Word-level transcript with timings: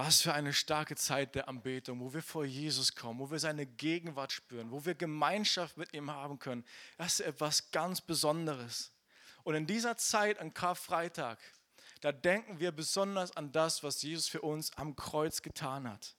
Was 0.00 0.20
für 0.22 0.32
eine 0.32 0.52
starke 0.52 0.94
Zeit 0.94 1.34
der 1.34 1.48
Anbetung, 1.48 1.98
wo 1.98 2.14
wir 2.14 2.22
vor 2.22 2.44
Jesus 2.44 2.94
kommen, 2.94 3.18
wo 3.18 3.32
wir 3.32 3.40
seine 3.40 3.66
Gegenwart 3.66 4.30
spüren, 4.30 4.70
wo 4.70 4.84
wir 4.84 4.94
Gemeinschaft 4.94 5.76
mit 5.76 5.92
ihm 5.92 6.08
haben 6.08 6.38
können. 6.38 6.64
Das 6.98 7.14
ist 7.14 7.26
etwas 7.26 7.72
ganz 7.72 8.00
Besonderes. 8.00 8.92
Und 9.42 9.56
in 9.56 9.66
dieser 9.66 9.96
Zeit 9.96 10.38
an 10.38 10.54
Karfreitag, 10.54 11.40
da 12.00 12.12
denken 12.12 12.60
wir 12.60 12.70
besonders 12.70 13.36
an 13.36 13.50
das, 13.50 13.82
was 13.82 14.00
Jesus 14.00 14.28
für 14.28 14.40
uns 14.40 14.72
am 14.74 14.94
Kreuz 14.94 15.42
getan 15.42 15.90
hat. 15.90 16.14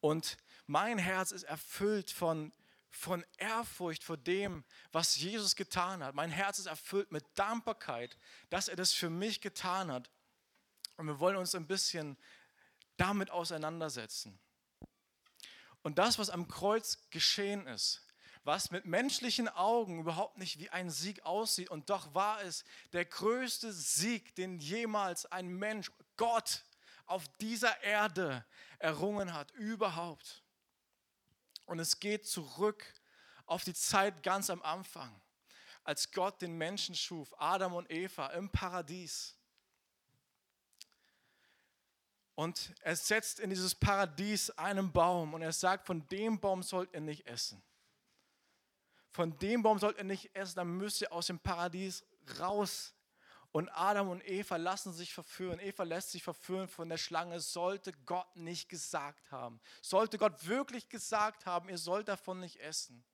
Und 0.00 0.36
mein 0.66 0.98
Herz 0.98 1.30
ist 1.30 1.44
erfüllt 1.44 2.10
von, 2.10 2.52
von 2.90 3.24
Ehrfurcht 3.36 4.02
vor 4.02 4.16
dem, 4.16 4.64
was 4.90 5.14
Jesus 5.14 5.54
getan 5.54 6.02
hat. 6.02 6.16
Mein 6.16 6.30
Herz 6.30 6.58
ist 6.58 6.66
erfüllt 6.66 7.12
mit 7.12 7.24
Dankbarkeit, 7.36 8.18
dass 8.48 8.66
er 8.66 8.74
das 8.74 8.92
für 8.92 9.08
mich 9.08 9.40
getan 9.40 9.92
hat. 9.92 10.10
Und 10.96 11.06
wir 11.06 11.20
wollen 11.20 11.36
uns 11.36 11.54
ein 11.54 11.66
bisschen 11.66 12.18
damit 13.00 13.30
auseinandersetzen. 13.30 14.38
Und 15.82 15.98
das, 15.98 16.18
was 16.18 16.30
am 16.30 16.48
Kreuz 16.48 16.98
geschehen 17.10 17.66
ist, 17.66 18.06
was 18.44 18.70
mit 18.70 18.84
menschlichen 18.84 19.48
Augen 19.48 20.00
überhaupt 20.00 20.38
nicht 20.38 20.58
wie 20.58 20.70
ein 20.70 20.90
Sieg 20.90 21.22
aussieht, 21.24 21.70
und 21.70 21.90
doch 21.90 22.14
war 22.14 22.42
es 22.42 22.64
der 22.92 23.04
größte 23.04 23.72
Sieg, 23.72 24.34
den 24.34 24.58
jemals 24.58 25.26
ein 25.26 25.48
Mensch, 25.48 25.90
Gott, 26.16 26.64
auf 27.06 27.26
dieser 27.38 27.82
Erde 27.82 28.44
errungen 28.78 29.32
hat, 29.32 29.50
überhaupt. 29.52 30.42
Und 31.66 31.78
es 31.78 31.98
geht 32.00 32.26
zurück 32.26 32.84
auf 33.46 33.64
die 33.64 33.74
Zeit 33.74 34.22
ganz 34.22 34.48
am 34.50 34.62
Anfang, 34.62 35.20
als 35.82 36.12
Gott 36.12 36.40
den 36.40 36.56
Menschen 36.56 36.94
schuf, 36.94 37.34
Adam 37.38 37.74
und 37.74 37.90
Eva 37.90 38.28
im 38.28 38.50
Paradies. 38.50 39.39
Und 42.40 42.72
er 42.80 42.96
setzt 42.96 43.38
in 43.38 43.50
dieses 43.50 43.74
Paradies 43.74 44.48
einen 44.52 44.90
Baum 44.90 45.34
und 45.34 45.42
er 45.42 45.52
sagt, 45.52 45.86
von 45.86 46.08
dem 46.08 46.40
Baum 46.40 46.62
sollt 46.62 46.90
ihr 46.94 47.02
nicht 47.02 47.26
essen. 47.26 47.62
Von 49.10 49.38
dem 49.40 49.62
Baum 49.62 49.78
sollt 49.78 49.98
ihr 49.98 50.04
nicht 50.04 50.34
essen, 50.34 50.56
dann 50.56 50.78
müsst 50.78 51.02
ihr 51.02 51.12
aus 51.12 51.26
dem 51.26 51.38
Paradies 51.38 52.02
raus. 52.38 52.94
Und 53.52 53.68
Adam 53.68 54.08
und 54.08 54.26
Eva 54.26 54.56
lassen 54.56 54.94
sich 54.94 55.12
verführen. 55.12 55.60
Eva 55.60 55.82
lässt 55.82 56.12
sich 56.12 56.22
verführen 56.22 56.66
von 56.66 56.88
der 56.88 56.96
Schlange, 56.96 57.40
sollte 57.40 57.92
Gott 58.06 58.34
nicht 58.34 58.70
gesagt 58.70 59.30
haben. 59.30 59.60
Sollte 59.82 60.16
Gott 60.16 60.46
wirklich 60.46 60.88
gesagt 60.88 61.44
haben, 61.44 61.68
ihr 61.68 61.76
sollt 61.76 62.08
davon 62.08 62.40
nicht 62.40 62.56
essen. 62.60 63.04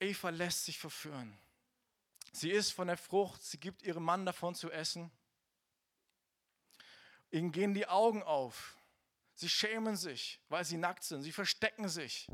Eva 0.00 0.30
lässt 0.30 0.64
sich 0.64 0.80
verführen. 0.80 1.38
Sie 2.32 2.50
isst 2.50 2.72
von 2.72 2.88
der 2.88 2.98
Frucht, 2.98 3.40
sie 3.44 3.60
gibt 3.60 3.84
ihrem 3.84 4.02
Mann 4.02 4.26
davon 4.26 4.56
zu 4.56 4.68
essen. 4.68 5.12
Ihnen 7.32 7.50
gehen 7.50 7.74
die 7.74 7.88
Augen 7.88 8.22
auf. 8.22 8.76
Sie 9.34 9.48
schämen 9.48 9.96
sich, 9.96 10.40
weil 10.48 10.64
sie 10.64 10.76
nackt 10.76 11.02
sind. 11.02 11.22
Sie 11.22 11.32
verstecken 11.32 11.88
sich. 11.88 12.30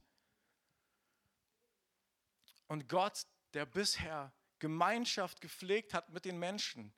Und 2.66 2.88
Gott, 2.88 3.26
der 3.54 3.64
bisher 3.64 4.32
Gemeinschaft 4.58 5.40
gepflegt 5.40 5.94
hat 5.94 6.10
mit 6.10 6.24
den 6.24 6.38
Menschen, 6.38 6.92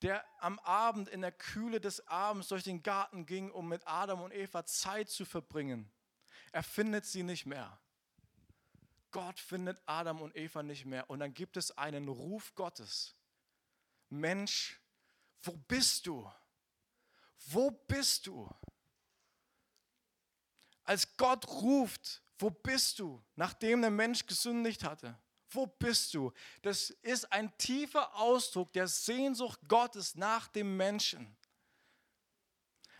der 0.00 0.24
am 0.38 0.58
Abend 0.60 1.08
in 1.08 1.20
der 1.20 1.32
Kühle 1.32 1.80
des 1.80 2.06
Abends 2.06 2.48
durch 2.48 2.62
den 2.62 2.82
Garten 2.82 3.26
ging, 3.26 3.50
um 3.50 3.68
mit 3.68 3.86
Adam 3.86 4.22
und 4.22 4.32
Eva 4.32 4.64
Zeit 4.64 5.10
zu 5.10 5.24
verbringen, 5.24 5.90
er 6.52 6.62
findet 6.62 7.04
sie 7.04 7.22
nicht 7.22 7.46
mehr. 7.46 7.78
Gott 9.10 9.38
findet 9.40 9.82
Adam 9.86 10.22
und 10.22 10.36
Eva 10.36 10.62
nicht 10.62 10.86
mehr. 10.86 11.10
Und 11.10 11.18
dann 11.18 11.34
gibt 11.34 11.56
es 11.56 11.76
einen 11.76 12.08
Ruf 12.08 12.54
Gottes. 12.54 13.14
Mensch, 14.08 14.80
wo 15.42 15.52
bist 15.52 16.06
du? 16.06 16.30
Wo 17.46 17.70
bist 17.70 18.26
du? 18.26 18.48
Als 20.84 21.16
Gott 21.16 21.46
ruft, 21.46 22.22
wo 22.38 22.50
bist 22.50 22.98
du, 22.98 23.22
nachdem 23.36 23.80
der 23.80 23.90
Mensch 23.90 24.26
gesündigt 24.26 24.84
hatte? 24.84 25.18
Wo 25.50 25.66
bist 25.66 26.14
du? 26.14 26.32
Das 26.62 26.90
ist 26.90 27.30
ein 27.32 27.56
tiefer 27.58 28.14
Ausdruck 28.14 28.72
der 28.72 28.86
Sehnsucht 28.86 29.60
Gottes 29.68 30.14
nach 30.14 30.48
dem 30.48 30.76
Menschen. 30.76 31.36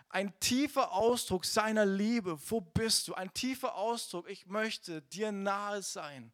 Ein 0.09 0.39
tiefer 0.41 0.93
Ausdruck 0.93 1.45
seiner 1.45 1.87
Liebe. 1.87 2.39
Wo 2.51 2.61
bist 2.61 3.07
du? 3.07 3.15
Ein 3.15 3.33
tiefer 3.33 3.77
Ausdruck, 3.77 4.29
ich 4.29 4.47
möchte 4.47 5.03
dir 5.03 5.31
nahe 5.31 5.83
sein. 5.83 6.33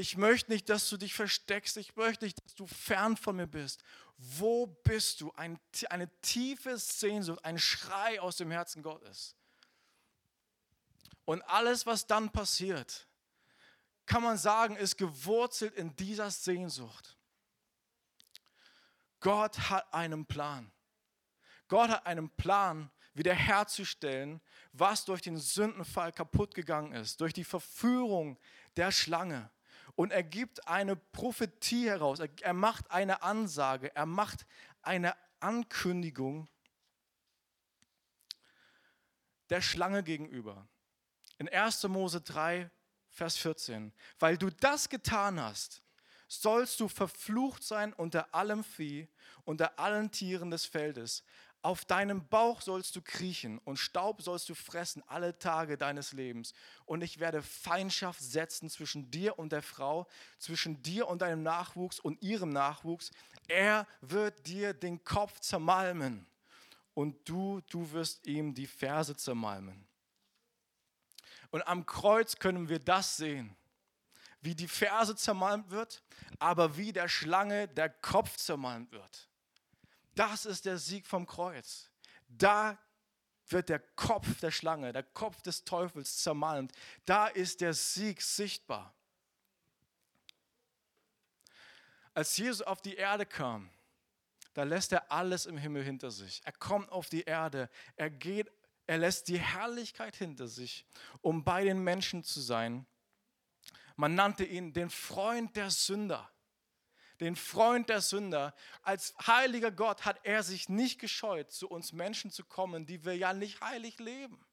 Ich 0.00 0.16
möchte 0.16 0.50
nicht, 0.50 0.70
dass 0.70 0.88
du 0.88 0.96
dich 0.96 1.12
versteckst. 1.12 1.76
Ich 1.76 1.94
möchte 1.94 2.24
nicht, 2.24 2.42
dass 2.42 2.54
du 2.54 2.66
fern 2.66 3.18
von 3.18 3.36
mir 3.36 3.46
bist. 3.46 3.82
Wo 4.16 4.66
bist 4.66 5.20
du? 5.20 5.30
Ein, 5.32 5.60
eine 5.90 6.08
tiefe 6.22 6.78
Sehnsucht, 6.78 7.44
ein 7.44 7.58
Schrei 7.58 8.18
aus 8.18 8.38
dem 8.38 8.50
Herzen 8.50 8.82
Gottes. 8.82 9.36
Und 11.26 11.42
alles, 11.42 11.84
was 11.84 12.06
dann 12.06 12.30
passiert, 12.30 13.06
kann 14.06 14.22
man 14.22 14.38
sagen, 14.38 14.74
ist 14.74 14.96
gewurzelt 14.96 15.74
in 15.74 15.94
dieser 15.96 16.30
Sehnsucht. 16.30 17.18
Gott 19.20 19.58
hat 19.68 19.92
einen 19.92 20.24
Plan. 20.24 20.72
Gott 21.68 21.90
hat 21.90 22.06
einen 22.06 22.30
Plan, 22.30 22.90
wiederherzustellen, 23.12 24.40
was 24.72 25.04
durch 25.04 25.20
den 25.20 25.36
Sündenfall 25.36 26.10
kaputt 26.10 26.54
gegangen 26.54 26.92
ist, 26.92 27.20
durch 27.20 27.34
die 27.34 27.44
Verführung 27.44 28.38
der 28.76 28.92
Schlange. 28.92 29.50
Und 30.00 30.12
er 30.12 30.22
gibt 30.22 30.66
eine 30.66 30.96
Prophetie 30.96 31.86
heraus, 31.86 32.20
er 32.20 32.54
macht 32.54 32.90
eine 32.90 33.22
Ansage, 33.22 33.94
er 33.94 34.06
macht 34.06 34.46
eine 34.80 35.14
Ankündigung 35.40 36.48
der 39.50 39.60
Schlange 39.60 40.02
gegenüber. 40.02 40.66
In 41.36 41.50
1. 41.50 41.82
Mose 41.88 42.22
3, 42.22 42.70
Vers 43.10 43.36
14. 43.36 43.92
Weil 44.18 44.38
du 44.38 44.48
das 44.48 44.88
getan 44.88 45.38
hast, 45.38 45.82
sollst 46.28 46.80
du 46.80 46.88
verflucht 46.88 47.62
sein 47.62 47.92
unter 47.92 48.34
allem 48.34 48.64
Vieh, 48.64 49.06
unter 49.44 49.78
allen 49.78 50.10
Tieren 50.10 50.50
des 50.50 50.64
Feldes. 50.64 51.24
Auf 51.62 51.84
deinem 51.84 52.26
Bauch 52.26 52.62
sollst 52.62 52.96
du 52.96 53.02
kriechen 53.02 53.58
und 53.58 53.76
Staub 53.76 54.22
sollst 54.22 54.48
du 54.48 54.54
fressen 54.54 55.02
alle 55.06 55.38
Tage 55.38 55.76
deines 55.76 56.12
Lebens. 56.12 56.54
Und 56.86 57.02
ich 57.02 57.20
werde 57.20 57.42
Feindschaft 57.42 58.20
setzen 58.20 58.70
zwischen 58.70 59.10
dir 59.10 59.38
und 59.38 59.52
der 59.52 59.60
Frau, 59.60 60.06
zwischen 60.38 60.82
dir 60.82 61.06
und 61.06 61.20
deinem 61.20 61.42
Nachwuchs 61.42 62.00
und 62.00 62.22
ihrem 62.22 62.48
Nachwuchs. 62.48 63.10
Er 63.46 63.86
wird 64.00 64.46
dir 64.46 64.72
den 64.72 65.04
Kopf 65.04 65.40
zermalmen 65.40 66.26
und 66.94 67.28
du, 67.28 67.60
du 67.68 67.90
wirst 67.92 68.26
ihm 68.26 68.54
die 68.54 68.66
Ferse 68.66 69.14
zermalmen. 69.14 69.86
Und 71.50 71.66
am 71.66 71.84
Kreuz 71.84 72.36
können 72.36 72.70
wir 72.70 72.78
das 72.78 73.18
sehen, 73.18 73.54
wie 74.40 74.54
die 74.54 74.68
Ferse 74.68 75.14
zermalmt 75.14 75.70
wird, 75.70 76.02
aber 76.38 76.78
wie 76.78 76.92
der 76.92 77.08
Schlange 77.08 77.68
der 77.68 77.90
Kopf 77.90 78.36
zermalmt 78.36 78.92
wird. 78.92 79.29
Das 80.20 80.44
ist 80.44 80.66
der 80.66 80.76
Sieg 80.76 81.06
vom 81.06 81.24
Kreuz. 81.24 81.88
Da 82.28 82.76
wird 83.48 83.70
der 83.70 83.78
Kopf 83.78 84.38
der 84.40 84.50
Schlange, 84.50 84.92
der 84.92 85.02
Kopf 85.02 85.40
des 85.40 85.64
Teufels 85.64 86.18
zermalmt. 86.18 86.72
Da 87.06 87.26
ist 87.26 87.62
der 87.62 87.72
Sieg 87.72 88.20
sichtbar. 88.20 88.92
Als 92.12 92.36
Jesus 92.36 92.60
auf 92.60 92.82
die 92.82 92.96
Erde 92.96 93.24
kam, 93.24 93.70
da 94.52 94.64
lässt 94.64 94.92
er 94.92 95.10
alles 95.10 95.46
im 95.46 95.56
Himmel 95.56 95.84
hinter 95.84 96.10
sich. 96.10 96.42
Er 96.44 96.52
kommt 96.52 96.92
auf 96.92 97.08
die 97.08 97.22
Erde, 97.22 97.70
er 97.96 98.10
geht, 98.10 98.52
er 98.86 98.98
lässt 98.98 99.26
die 99.28 99.38
Herrlichkeit 99.38 100.16
hinter 100.16 100.48
sich, 100.48 100.84
um 101.22 101.44
bei 101.44 101.64
den 101.64 101.82
Menschen 101.82 102.24
zu 102.24 102.42
sein. 102.42 102.84
Man 103.96 104.16
nannte 104.16 104.44
ihn 104.44 104.74
den 104.74 104.90
Freund 104.90 105.56
der 105.56 105.70
Sünder 105.70 106.30
den 107.20 107.36
Freund 107.36 107.88
der 107.88 108.00
Sünder. 108.00 108.54
Als 108.82 109.14
heiliger 109.26 109.70
Gott 109.70 110.04
hat 110.04 110.20
er 110.24 110.42
sich 110.42 110.68
nicht 110.68 110.98
gescheut, 110.98 111.50
zu 111.50 111.68
uns 111.68 111.92
Menschen 111.92 112.30
zu 112.30 112.44
kommen, 112.44 112.86
die 112.86 113.04
wir 113.04 113.16
ja 113.16 113.32
nicht 113.32 113.60
heilig 113.60 113.98
leben. 113.98 114.44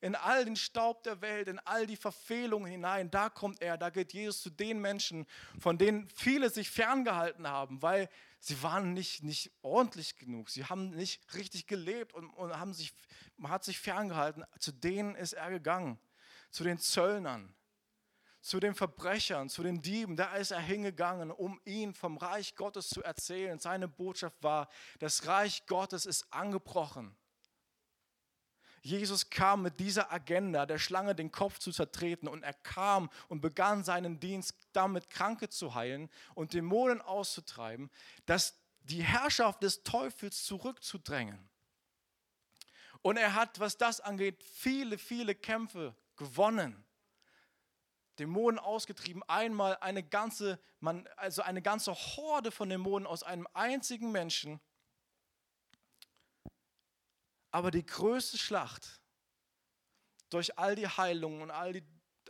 In 0.00 0.14
all 0.16 0.44
den 0.44 0.56
Staub 0.56 1.02
der 1.04 1.20
Welt, 1.20 1.48
in 1.48 1.58
all 1.60 1.86
die 1.86 1.96
Verfehlungen 1.96 2.70
hinein, 2.70 3.10
da 3.10 3.28
kommt 3.28 3.62
er, 3.62 3.78
da 3.78 3.90
geht 3.90 4.12
Jesus 4.12 4.42
zu 4.42 4.50
den 4.50 4.80
Menschen, 4.80 5.26
von 5.58 5.78
denen 5.78 6.08
viele 6.08 6.50
sich 6.50 6.70
ferngehalten 6.70 7.46
haben, 7.46 7.80
weil 7.80 8.10
sie 8.40 8.60
waren 8.62 8.92
nicht, 8.92 9.22
nicht 9.22 9.52
ordentlich 9.62 10.16
genug, 10.16 10.50
sie 10.50 10.64
haben 10.64 10.90
nicht 10.90 11.34
richtig 11.34 11.66
gelebt 11.66 12.12
und, 12.12 12.28
und 12.30 12.58
haben 12.58 12.74
sich, 12.74 12.92
man 13.36 13.52
hat 13.52 13.64
sich 13.64 13.78
ferngehalten. 13.78 14.44
Zu 14.58 14.72
denen 14.72 15.14
ist 15.14 15.34
er 15.34 15.50
gegangen, 15.50 15.98
zu 16.50 16.64
den 16.64 16.78
Zöllnern, 16.78 17.54
zu 18.44 18.60
den 18.60 18.74
Verbrechern, 18.74 19.48
zu 19.48 19.62
den 19.62 19.80
Dieben, 19.80 20.16
da 20.16 20.36
ist 20.36 20.50
er 20.50 20.60
hingegangen, 20.60 21.30
um 21.30 21.58
ihnen 21.64 21.94
vom 21.94 22.18
Reich 22.18 22.56
Gottes 22.56 22.90
zu 22.90 23.02
erzählen. 23.02 23.58
Seine 23.58 23.88
Botschaft 23.88 24.42
war, 24.42 24.68
das 24.98 25.26
Reich 25.26 25.64
Gottes 25.66 26.04
ist 26.04 26.30
angebrochen. 26.30 27.16
Jesus 28.82 29.30
kam 29.30 29.62
mit 29.62 29.80
dieser 29.80 30.12
Agenda, 30.12 30.66
der 30.66 30.78
Schlange 30.78 31.14
den 31.14 31.32
Kopf 31.32 31.58
zu 31.58 31.72
zertreten 31.72 32.28
und 32.28 32.42
er 32.42 32.52
kam 32.52 33.08
und 33.28 33.40
begann 33.40 33.82
seinen 33.82 34.20
Dienst 34.20 34.54
damit, 34.74 35.08
Kranke 35.08 35.48
zu 35.48 35.74
heilen 35.74 36.10
und 36.34 36.52
Dämonen 36.52 37.00
auszutreiben, 37.00 37.90
dass 38.26 38.60
die 38.80 39.02
Herrschaft 39.02 39.62
des 39.62 39.84
Teufels 39.84 40.44
zurückzudrängen. 40.44 41.48
Und 43.00 43.16
er 43.16 43.32
hat, 43.32 43.58
was 43.58 43.78
das 43.78 44.02
angeht, 44.02 44.44
viele, 44.44 44.98
viele 44.98 45.34
Kämpfe 45.34 45.96
gewonnen. 46.16 46.83
Dämonen 48.18 48.58
ausgetrieben, 48.58 49.22
einmal 49.24 49.76
eine 49.80 50.02
ganze, 50.02 50.58
man, 50.80 51.06
also 51.16 51.42
eine 51.42 51.62
ganze 51.62 51.92
Horde 51.92 52.50
von 52.50 52.68
Dämonen 52.68 53.06
aus 53.06 53.22
einem 53.22 53.46
einzigen 53.52 54.12
Menschen. 54.12 54.60
Aber 57.50 57.70
die 57.70 57.86
größte 57.86 58.38
Schlacht 58.38 59.00
durch 60.30 60.58
all 60.58 60.74
die 60.74 60.88
Heilungen 60.88 61.42
und 61.42 61.50
all 61.50 61.72
die 61.72 61.84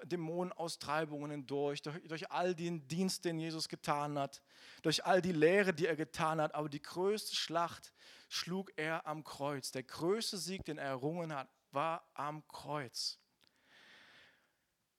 Dämonenaustreibungen 0.05 1.31
hindurch, 1.31 1.83
durch, 1.83 2.03
durch 2.07 2.31
all 2.31 2.55
den 2.55 2.87
Dienst, 2.89 3.25
den 3.25 3.39
Jesus 3.39 3.69
getan 3.69 4.19
hat, 4.19 4.43
durch 4.83 5.05
all 5.05 5.23
die 5.23 5.33
Lehre, 5.33 5.73
die 5.73 5.87
er 5.87 5.97
getan 5.97 6.41
hat. 6.41 6.55
Aber 6.55 6.69
die 6.69 6.83
größte 6.83 7.35
Schlacht 7.35 7.93
schlug 8.29 8.73
er 8.77 9.07
am 9.07 9.25
Kreuz. 9.25 9.71
Der 9.71 9.83
größte 9.83 10.37
Sieg, 10.37 10.65
den 10.65 10.79
er 10.79 10.89
errungen 10.89 11.35
hat, 11.35 11.49
war 11.71 12.07
am 12.15 12.47
Kreuz. 12.49 13.19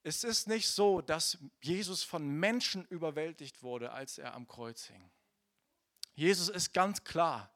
Es 0.07 0.23
ist 0.23 0.47
nicht 0.47 0.69
so, 0.69 1.01
dass 1.01 1.35
Jesus 1.63 2.03
von 2.03 2.27
Menschen 2.27 2.85
überwältigt 2.89 3.63
wurde, 3.63 3.91
als 3.91 4.19
er 4.19 4.35
am 4.35 4.47
Kreuz 4.47 4.85
hing. 4.85 5.09
Jesus 6.13 6.47
ist 6.47 6.73
ganz 6.73 7.03
klar. 7.03 7.51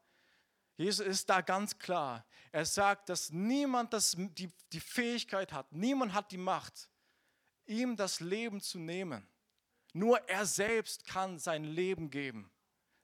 Jesus 0.75 1.05
ist 1.05 1.29
da 1.29 1.41
ganz 1.41 1.77
klar. 1.77 2.25
Er 2.51 2.65
sagt, 2.65 3.09
dass 3.09 3.29
niemand 3.29 3.93
das, 3.93 4.15
die, 4.17 4.51
die 4.71 4.79
Fähigkeit 4.79 5.53
hat, 5.53 5.71
niemand 5.71 6.13
hat 6.13 6.31
die 6.31 6.39
Macht, 6.39 6.89
ihm 7.67 7.95
das 7.95 8.19
Leben 8.19 8.61
zu 8.61 8.79
nehmen. 8.79 9.27
Nur 9.93 10.17
er 10.27 10.47
selbst 10.47 11.05
kann 11.05 11.37
sein 11.37 11.63
Leben 11.63 12.09
geben. 12.09 12.49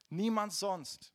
Niemand 0.09 0.53
sonst. 0.53 1.13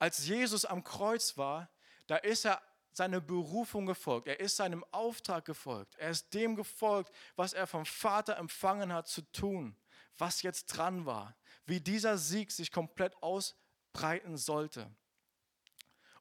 Als 0.00 0.26
Jesus 0.26 0.64
am 0.64 0.82
Kreuz 0.82 1.36
war, 1.36 1.70
da 2.08 2.16
ist 2.16 2.44
er 2.44 2.60
seine 2.98 3.20
Berufung 3.20 3.86
gefolgt. 3.86 4.26
Er 4.26 4.40
ist 4.40 4.56
seinem 4.56 4.84
Auftrag 4.90 5.44
gefolgt. 5.44 5.94
Er 5.96 6.10
ist 6.10 6.34
dem 6.34 6.56
gefolgt, 6.56 7.14
was 7.36 7.52
er 7.52 7.66
vom 7.66 7.86
Vater 7.86 8.36
empfangen 8.36 8.92
hat 8.92 9.08
zu 9.08 9.22
tun, 9.32 9.76
was 10.18 10.42
jetzt 10.42 10.66
dran 10.66 11.06
war, 11.06 11.34
wie 11.64 11.80
dieser 11.80 12.18
Sieg 12.18 12.52
sich 12.52 12.70
komplett 12.72 13.14
ausbreiten 13.22 14.36
sollte. 14.36 14.90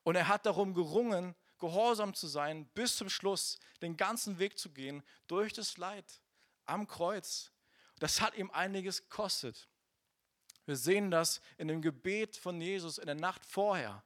Und 0.03 0.15
er 0.15 0.27
hat 0.27 0.45
darum 0.45 0.74
gerungen, 0.74 1.35
gehorsam 1.57 2.13
zu 2.13 2.27
sein, 2.27 2.68
bis 2.75 2.95
zum 2.95 3.09
Schluss 3.09 3.59
den 3.81 3.97
ganzen 3.97 4.38
Weg 4.38 4.59
zu 4.59 4.69
gehen, 4.69 5.03
durch 5.25 5.53
das 5.53 5.77
Leid 5.77 6.21
am 6.65 6.88
Kreuz. 6.88 7.51
Das 8.00 8.21
hat 8.21 8.35
ihm 8.35 8.51
einiges 8.51 9.01
gekostet. 9.01 9.68
Wir 10.65 10.75
sehen 10.75 11.09
das 11.09 11.41
in 11.57 11.69
dem 11.69 11.81
Gebet 11.81 12.38
von 12.38 12.62
Jesus 12.62 13.00
in 13.00 13.07
der 13.07 13.15
Nacht 13.15 13.44
vorher, 13.45 14.03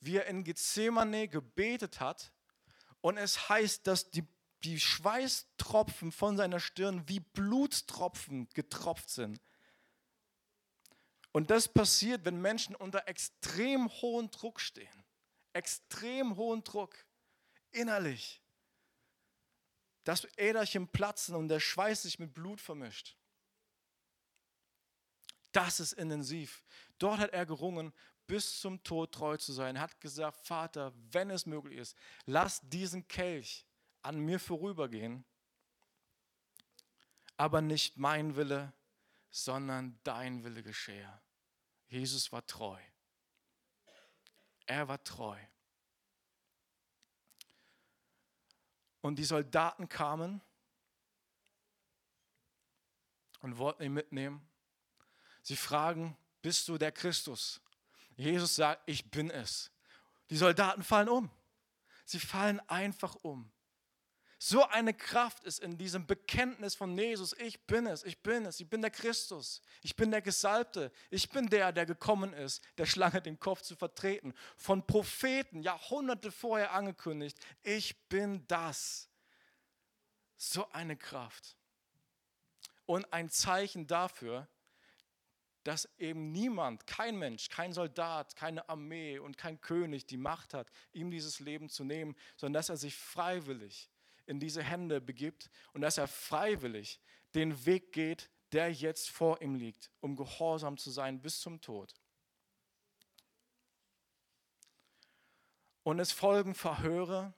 wie 0.00 0.16
er 0.16 0.26
in 0.26 0.44
Gethsemane 0.44 1.28
gebetet 1.28 2.00
hat. 2.00 2.32
Und 3.00 3.16
es 3.16 3.48
heißt, 3.48 3.86
dass 3.86 4.10
die, 4.10 4.26
die 4.64 4.80
Schweißtropfen 4.80 6.12
von 6.12 6.36
seiner 6.36 6.60
Stirn 6.60 7.08
wie 7.08 7.20
Blutstropfen 7.20 8.48
getropft 8.54 9.10
sind. 9.10 9.40
Und 11.32 11.50
das 11.50 11.68
passiert, 11.68 12.24
wenn 12.24 12.40
Menschen 12.40 12.74
unter 12.74 13.06
extrem 13.06 13.88
hohem 13.88 14.30
Druck 14.30 14.60
stehen 14.60 15.04
extrem 15.58 16.36
hohen 16.36 16.62
Druck, 16.62 16.96
innerlich. 17.72 18.40
Das 20.04 20.26
Äderchen 20.36 20.88
platzen 20.88 21.34
und 21.34 21.48
der 21.48 21.60
Schweiß 21.60 22.02
sich 22.02 22.18
mit 22.18 22.32
Blut 22.32 22.60
vermischt. 22.60 23.16
Das 25.52 25.80
ist 25.80 25.94
intensiv. 25.94 26.62
Dort 26.98 27.18
hat 27.18 27.32
er 27.32 27.44
gerungen, 27.44 27.92
bis 28.28 28.60
zum 28.60 28.80
Tod 28.84 29.12
treu 29.12 29.36
zu 29.36 29.52
sein. 29.52 29.80
Hat 29.80 30.00
gesagt, 30.00 30.46
Vater, 30.46 30.92
wenn 31.10 31.30
es 31.30 31.46
möglich 31.46 31.78
ist, 31.78 31.96
lass 32.26 32.60
diesen 32.68 33.08
Kelch 33.08 33.66
an 34.02 34.20
mir 34.20 34.38
vorübergehen, 34.38 35.24
aber 37.36 37.60
nicht 37.60 37.96
mein 37.96 38.36
Wille, 38.36 38.72
sondern 39.30 39.98
dein 40.04 40.44
Wille 40.44 40.62
geschehe. 40.62 41.20
Jesus 41.88 42.30
war 42.30 42.46
treu. 42.46 42.78
Er 44.66 44.86
war 44.88 45.02
treu. 45.02 45.38
Und 49.00 49.16
die 49.16 49.24
Soldaten 49.24 49.88
kamen 49.88 50.42
und 53.40 53.56
wollten 53.56 53.84
ihn 53.84 53.94
mitnehmen. 53.94 54.46
Sie 55.42 55.56
fragen, 55.56 56.16
bist 56.42 56.68
du 56.68 56.76
der 56.76 56.92
Christus? 56.92 57.62
Jesus 58.18 58.56
sagt, 58.56 58.82
ich 58.86 59.10
bin 59.10 59.30
es. 59.30 59.70
Die 60.28 60.36
Soldaten 60.36 60.82
fallen 60.82 61.08
um. 61.08 61.30
Sie 62.04 62.18
fallen 62.18 62.60
einfach 62.68 63.14
um. 63.22 63.50
So 64.40 64.64
eine 64.68 64.94
Kraft 64.94 65.44
ist 65.44 65.58
in 65.58 65.78
diesem 65.78 66.06
Bekenntnis 66.06 66.76
von 66.76 66.96
Jesus, 66.96 67.32
ich 67.32 67.66
bin 67.66 67.86
es, 67.86 68.04
ich 68.04 68.22
bin 68.22 68.46
es, 68.46 68.60
ich 68.60 68.68
bin 68.68 68.80
der 68.80 68.90
Christus, 68.90 69.60
ich 69.82 69.96
bin 69.96 70.12
der 70.12 70.22
Gesalbte, 70.22 70.92
ich 71.10 71.28
bin 71.28 71.48
der, 71.48 71.72
der 71.72 71.86
gekommen 71.86 72.32
ist, 72.32 72.62
der 72.76 72.86
Schlange 72.86 73.20
den 73.20 73.40
Kopf 73.40 73.62
zu 73.62 73.74
vertreten. 73.74 74.32
Von 74.56 74.86
Propheten, 74.86 75.60
Jahrhunderte 75.60 76.30
vorher 76.30 76.72
angekündigt, 76.72 77.36
ich 77.62 78.08
bin 78.08 78.46
das. 78.46 79.08
So 80.36 80.70
eine 80.70 80.96
Kraft. 80.96 81.56
Und 82.86 83.12
ein 83.12 83.30
Zeichen 83.30 83.88
dafür, 83.88 84.48
dass 85.68 85.86
eben 85.98 86.32
niemand, 86.32 86.86
kein 86.86 87.18
Mensch, 87.18 87.50
kein 87.50 87.74
Soldat, 87.74 88.34
keine 88.36 88.70
Armee 88.70 89.18
und 89.18 89.36
kein 89.36 89.60
König 89.60 90.06
die 90.06 90.16
Macht 90.16 90.54
hat, 90.54 90.70
ihm 90.94 91.10
dieses 91.10 91.40
Leben 91.40 91.68
zu 91.68 91.84
nehmen, 91.84 92.16
sondern 92.38 92.54
dass 92.54 92.70
er 92.70 92.78
sich 92.78 92.96
freiwillig 92.96 93.90
in 94.24 94.40
diese 94.40 94.62
Hände 94.62 95.02
begibt 95.02 95.50
und 95.74 95.82
dass 95.82 95.98
er 95.98 96.08
freiwillig 96.08 97.02
den 97.34 97.66
Weg 97.66 97.92
geht, 97.92 98.30
der 98.52 98.72
jetzt 98.72 99.10
vor 99.10 99.42
ihm 99.42 99.56
liegt, 99.56 99.90
um 100.00 100.16
gehorsam 100.16 100.78
zu 100.78 100.90
sein 100.90 101.20
bis 101.20 101.38
zum 101.38 101.60
Tod. 101.60 101.94
Und 105.82 105.98
es 105.98 106.12
folgen 106.12 106.54
Verhöre, 106.54 107.34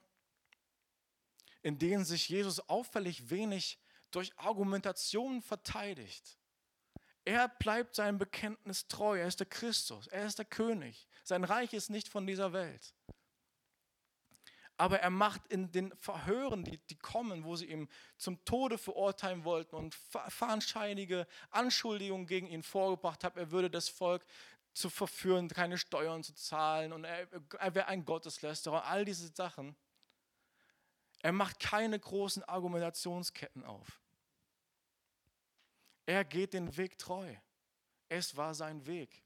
in 1.63 1.77
denen 1.79 2.05
sich 2.05 2.29
Jesus 2.29 2.61
auffällig 2.69 3.29
wenig 3.29 3.77
durch 4.09 4.31
Argumentation 4.37 5.41
verteidigt. 5.41 6.37
Er 7.23 7.47
bleibt 7.47 7.95
seinem 7.95 8.17
Bekenntnis 8.17 8.87
treu. 8.87 9.19
Er 9.19 9.27
ist 9.27 9.39
der 9.39 9.47
Christus, 9.47 10.07
er 10.07 10.25
ist 10.25 10.39
der 10.39 10.45
König. 10.45 11.07
Sein 11.23 11.43
Reich 11.43 11.73
ist 11.73 11.89
nicht 11.89 12.09
von 12.09 12.25
dieser 12.25 12.53
Welt 12.53 12.93
aber 14.81 14.99
er 14.99 15.11
macht 15.11 15.45
in 15.49 15.71
den 15.71 15.95
Verhören, 15.99 16.63
die, 16.63 16.79
die 16.79 16.97
kommen, 16.97 17.43
wo 17.43 17.55
sie 17.55 17.67
ihn 17.67 17.87
zum 18.17 18.43
Tode 18.45 18.79
verurteilen 18.79 19.43
wollten 19.43 19.75
und 19.75 19.93
fahnscheinige 19.93 21.27
Anschuldigungen 21.51 22.25
gegen 22.25 22.47
ihn 22.47 22.63
vorgebracht 22.63 23.23
haben, 23.23 23.37
er 23.37 23.51
würde 23.51 23.69
das 23.69 23.89
Volk 23.89 24.25
zu 24.73 24.89
verführen, 24.89 25.49
keine 25.49 25.77
Steuern 25.77 26.23
zu 26.23 26.33
zahlen 26.33 26.93
und 26.93 27.03
er, 27.03 27.27
er 27.59 27.75
wäre 27.75 27.89
ein 27.89 28.05
Gotteslästerer, 28.05 28.85
all 28.85 29.05
diese 29.05 29.27
Sachen. 29.27 29.75
Er 31.21 31.31
macht 31.31 31.59
keine 31.59 31.99
großen 31.99 32.43
Argumentationsketten 32.45 33.63
auf. 33.63 34.00
Er 36.11 36.25
geht 36.25 36.51
den 36.51 36.75
Weg 36.75 36.97
treu. 36.97 37.33
Es 38.09 38.35
war 38.35 38.53
sein 38.53 38.85
Weg. 38.85 39.23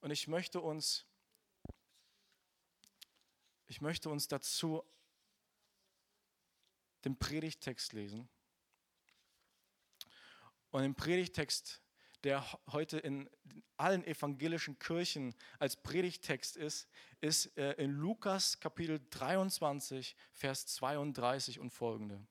Und 0.00 0.10
ich 0.10 0.26
möchte 0.26 0.58
uns 0.58 1.04
ich 3.66 3.82
möchte 3.82 4.08
uns 4.08 4.26
dazu 4.26 4.82
den 7.04 7.18
Predigtext 7.18 7.92
lesen. 7.92 8.26
Und 10.70 10.82
im 10.82 10.94
Predigtext, 10.94 11.82
der 12.22 12.42
heute 12.68 12.98
in 12.98 13.28
allen 13.76 14.02
evangelischen 14.04 14.78
Kirchen 14.78 15.34
als 15.58 15.76
Predigtext 15.76 16.56
ist, 16.56 16.88
ist 17.20 17.54
äh, 17.58 17.72
in 17.72 17.90
Lukas 17.90 18.60
Kapitel 18.60 18.98
23, 19.10 20.16
Vers 20.32 20.68
32 20.68 21.60
und 21.60 21.68
folgende. 21.68 22.26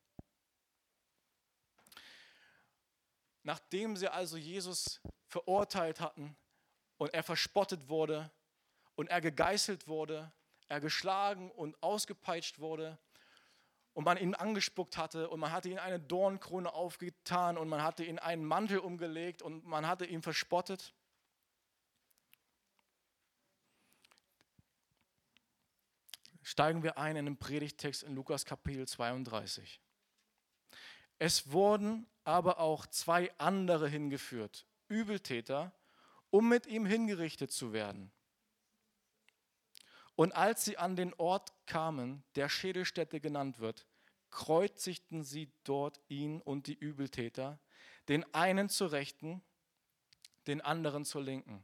Nachdem 3.44 3.96
sie 3.98 4.08
also 4.08 4.38
Jesus 4.38 5.02
verurteilt 5.28 6.00
hatten 6.00 6.36
und 6.98 7.14
er 7.14 7.24
verspottet 7.24 7.90
wurde 7.90 8.32
und 8.96 9.10
er 9.10 9.22
gegeißelt 9.22 9.88
wurde 9.88 10.32
er 10.74 10.82
geschlagen 10.82 11.52
und 11.52 11.82
ausgepeitscht 11.84 12.60
wurde 12.60 12.98
und 13.94 14.06
man 14.06 14.18
ihn 14.18 14.34
angespuckt 14.34 14.98
hatte 14.98 15.30
und 15.30 15.40
man 15.40 15.52
hatte 15.52 15.70
ihn 15.70 15.78
eine 15.78 16.00
Dornkrone 16.00 16.74
aufgetan 16.74 17.60
und 17.60 17.70
man 17.70 17.84
hatte 17.84 18.04
ihn 18.04 18.18
einen 18.18 18.44
Mantel 18.44 18.80
umgelegt 18.80 19.44
und 19.44 19.66
man 19.66 19.86
hatte 19.86 20.06
ihn 20.06 20.24
verspottet. 20.24 20.96
Steigen 26.42 26.82
wir 26.82 26.98
ein 26.98 27.16
in 27.16 27.26
den 27.26 27.38
Predigtext 27.38 28.02
in 28.02 28.16
Lukas 28.16 28.46
Kapitel 28.46 28.88
32. 28.88 29.80
Es 31.20 31.52
wurden 31.52 32.08
aber 32.24 32.60
auch 32.60 32.86
zwei 32.88 33.32
andere 33.38 33.88
hingeführt, 33.88 34.66
Übeltäter, 34.88 35.72
um 36.30 36.50
mit 36.50 36.66
ihm 36.66 36.86
hingerichtet 36.86 37.52
zu 37.52 37.74
werden. 37.74 38.12
Und 40.16 40.36
als 40.36 40.64
sie 40.64 40.78
an 40.78 40.96
den 40.96 41.14
Ort 41.16 41.52
kamen, 41.66 42.24
der 42.36 42.50
Schädelstätte 42.50 43.20
genannt 43.20 43.60
wird, 43.60 43.88
kreuzigten 44.30 45.24
sie 45.24 45.52
dort 45.64 46.00
ihn 46.08 46.42
und 46.42 46.68
die 46.68 46.76
Übeltäter, 46.76 47.60
den 48.08 48.32
einen 48.34 48.70
zur 48.70 48.92
Rechten, 48.92 49.42
den 50.48 50.62
anderen 50.62 51.06
zur 51.06 51.24
Linken. 51.24 51.64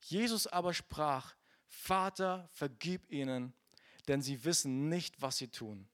Jesus 0.00 0.46
aber 0.46 0.72
sprach, 0.72 1.34
Vater, 1.66 2.48
vergib 2.52 3.10
ihnen, 3.10 3.54
denn 4.08 4.22
sie 4.22 4.44
wissen 4.44 4.88
nicht, 4.88 5.20
was 5.20 5.36
sie 5.36 5.48
tun. 5.48 5.88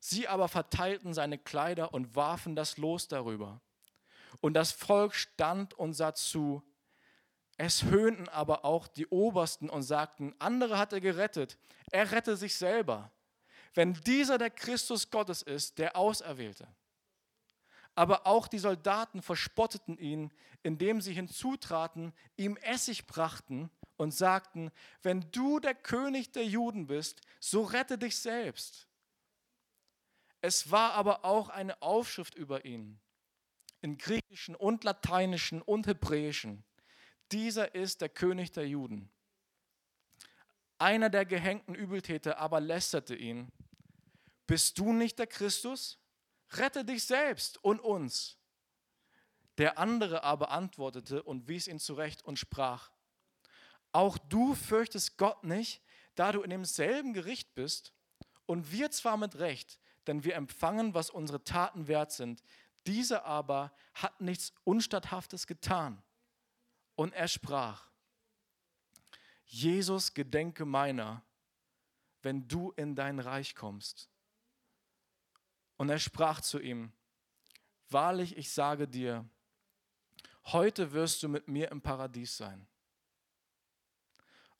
Sie 0.00 0.26
aber 0.26 0.48
verteilten 0.48 1.12
seine 1.12 1.38
Kleider 1.38 1.92
und 1.92 2.16
warfen 2.16 2.56
das 2.56 2.78
Los 2.78 3.06
darüber. 3.06 3.60
Und 4.40 4.54
das 4.54 4.72
Volk 4.72 5.14
stand 5.14 5.74
und 5.74 5.92
sah 5.92 6.14
zu. 6.14 6.62
Es 7.58 7.84
höhnten 7.84 8.28
aber 8.30 8.64
auch 8.64 8.88
die 8.88 9.06
Obersten 9.08 9.68
und 9.68 9.82
sagten, 9.82 10.34
andere 10.38 10.78
hat 10.78 10.94
er 10.94 11.02
gerettet, 11.02 11.58
er 11.92 12.10
rette 12.10 12.36
sich 12.38 12.54
selber, 12.54 13.12
wenn 13.74 13.92
dieser 13.92 14.38
der 14.38 14.48
Christus 14.48 15.10
Gottes 15.10 15.42
ist, 15.42 15.78
der 15.78 15.94
Auserwählte. 15.94 16.66
Aber 17.94 18.26
auch 18.26 18.48
die 18.48 18.58
Soldaten 18.58 19.20
verspotteten 19.20 19.98
ihn, 19.98 20.32
indem 20.62 21.02
sie 21.02 21.12
hinzutraten, 21.12 22.14
ihm 22.38 22.56
Essig 22.56 23.06
brachten 23.06 23.70
und 23.98 24.14
sagten, 24.14 24.70
wenn 25.02 25.30
du 25.32 25.60
der 25.60 25.74
König 25.74 26.32
der 26.32 26.46
Juden 26.46 26.86
bist, 26.86 27.20
so 27.40 27.62
rette 27.62 27.98
dich 27.98 28.16
selbst. 28.16 28.89
Es 30.40 30.70
war 30.70 30.92
aber 30.92 31.24
auch 31.24 31.48
eine 31.48 31.80
Aufschrift 31.82 32.34
über 32.34 32.64
ihn, 32.64 32.98
in 33.82 33.98
griechischen 33.98 34.54
und 34.54 34.84
lateinischen 34.84 35.60
und 35.62 35.86
hebräischen. 35.86 36.64
Dieser 37.32 37.74
ist 37.74 38.00
der 38.00 38.08
König 38.08 38.50
der 38.52 38.66
Juden. 38.66 39.10
Einer 40.78 41.10
der 41.10 41.26
gehängten 41.26 41.74
Übeltäter 41.74 42.38
aber 42.38 42.60
lästerte 42.60 43.14
ihn. 43.14 43.52
Bist 44.46 44.78
du 44.78 44.92
nicht 44.92 45.18
der 45.18 45.26
Christus? 45.26 45.98
Rette 46.52 46.84
dich 46.84 47.04
selbst 47.04 47.62
und 47.62 47.80
uns. 47.80 48.38
Der 49.58 49.78
andere 49.78 50.24
aber 50.24 50.50
antwortete 50.50 51.22
und 51.22 51.48
wies 51.48 51.68
ihn 51.68 51.78
zurecht 51.78 52.24
und 52.24 52.38
sprach, 52.38 52.90
auch 53.92 54.16
du 54.16 54.54
fürchtest 54.54 55.18
Gott 55.18 55.44
nicht, 55.44 55.82
da 56.14 56.32
du 56.32 56.42
in 56.42 56.50
demselben 56.50 57.12
Gericht 57.12 57.54
bist, 57.54 57.92
und 58.46 58.72
wir 58.72 58.90
zwar 58.90 59.16
mit 59.16 59.38
Recht, 59.38 59.78
denn 60.10 60.24
wir 60.24 60.34
empfangen, 60.34 60.92
was 60.92 61.08
unsere 61.08 61.44
Taten 61.44 61.86
wert 61.86 62.10
sind. 62.10 62.42
Dieser 62.84 63.24
aber 63.26 63.72
hat 63.94 64.20
nichts 64.20 64.52
Unstatthaftes 64.64 65.46
getan. 65.46 66.02
Und 66.96 67.12
er 67.12 67.28
sprach, 67.28 67.88
Jesus, 69.44 70.12
gedenke 70.12 70.64
meiner, 70.64 71.22
wenn 72.22 72.48
du 72.48 72.72
in 72.72 72.96
dein 72.96 73.20
Reich 73.20 73.54
kommst. 73.54 74.10
Und 75.76 75.90
er 75.90 76.00
sprach 76.00 76.40
zu 76.40 76.58
ihm, 76.58 76.92
wahrlich, 77.88 78.36
ich 78.36 78.50
sage 78.50 78.88
dir, 78.88 79.24
heute 80.46 80.90
wirst 80.90 81.22
du 81.22 81.28
mit 81.28 81.46
mir 81.46 81.70
im 81.70 81.82
Paradies 81.82 82.36
sein. 82.36 82.66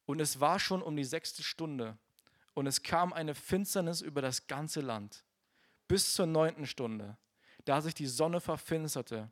Und 0.06 0.20
es 0.20 0.38
war 0.38 0.60
schon 0.60 0.80
um 0.80 0.94
die 0.94 1.04
sechste 1.04 1.42
Stunde, 1.42 1.98
und 2.54 2.68
es 2.68 2.84
kam 2.84 3.12
eine 3.12 3.34
Finsternis 3.34 4.00
über 4.00 4.22
das 4.22 4.46
ganze 4.46 4.80
Land 4.80 5.24
bis 5.90 6.14
zur 6.14 6.26
neunten 6.26 6.68
Stunde, 6.68 7.16
da 7.64 7.80
sich 7.80 7.94
die 7.94 8.06
Sonne 8.06 8.40
verfinsterte. 8.40 9.28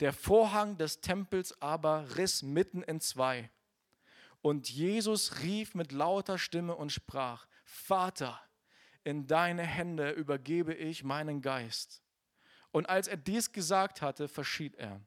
Der 0.00 0.14
Vorhang 0.14 0.78
des 0.78 1.02
Tempels 1.02 1.60
aber 1.60 2.16
riss 2.16 2.40
mitten 2.40 2.82
in 2.82 2.98
zwei. 2.98 3.50
Und 4.40 4.70
Jesus 4.70 5.40
rief 5.42 5.74
mit 5.74 5.92
lauter 5.92 6.38
Stimme 6.38 6.76
und 6.76 6.92
sprach, 6.92 7.46
Vater, 7.66 8.40
in 9.04 9.26
deine 9.26 9.64
Hände 9.64 10.12
übergebe 10.12 10.72
ich 10.72 11.04
meinen 11.04 11.42
Geist. 11.42 12.02
Und 12.70 12.88
als 12.88 13.06
er 13.06 13.18
dies 13.18 13.52
gesagt 13.52 14.00
hatte, 14.00 14.28
verschied 14.28 14.76
er. 14.76 14.98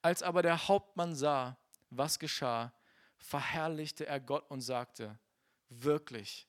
Als 0.00 0.22
aber 0.22 0.40
der 0.40 0.68
Hauptmann 0.68 1.14
sah, 1.14 1.58
was 1.90 2.18
geschah, 2.18 2.72
verherrlichte 3.18 4.06
er 4.06 4.20
Gott 4.20 4.50
und 4.50 4.62
sagte, 4.62 5.18
wirklich, 5.68 6.48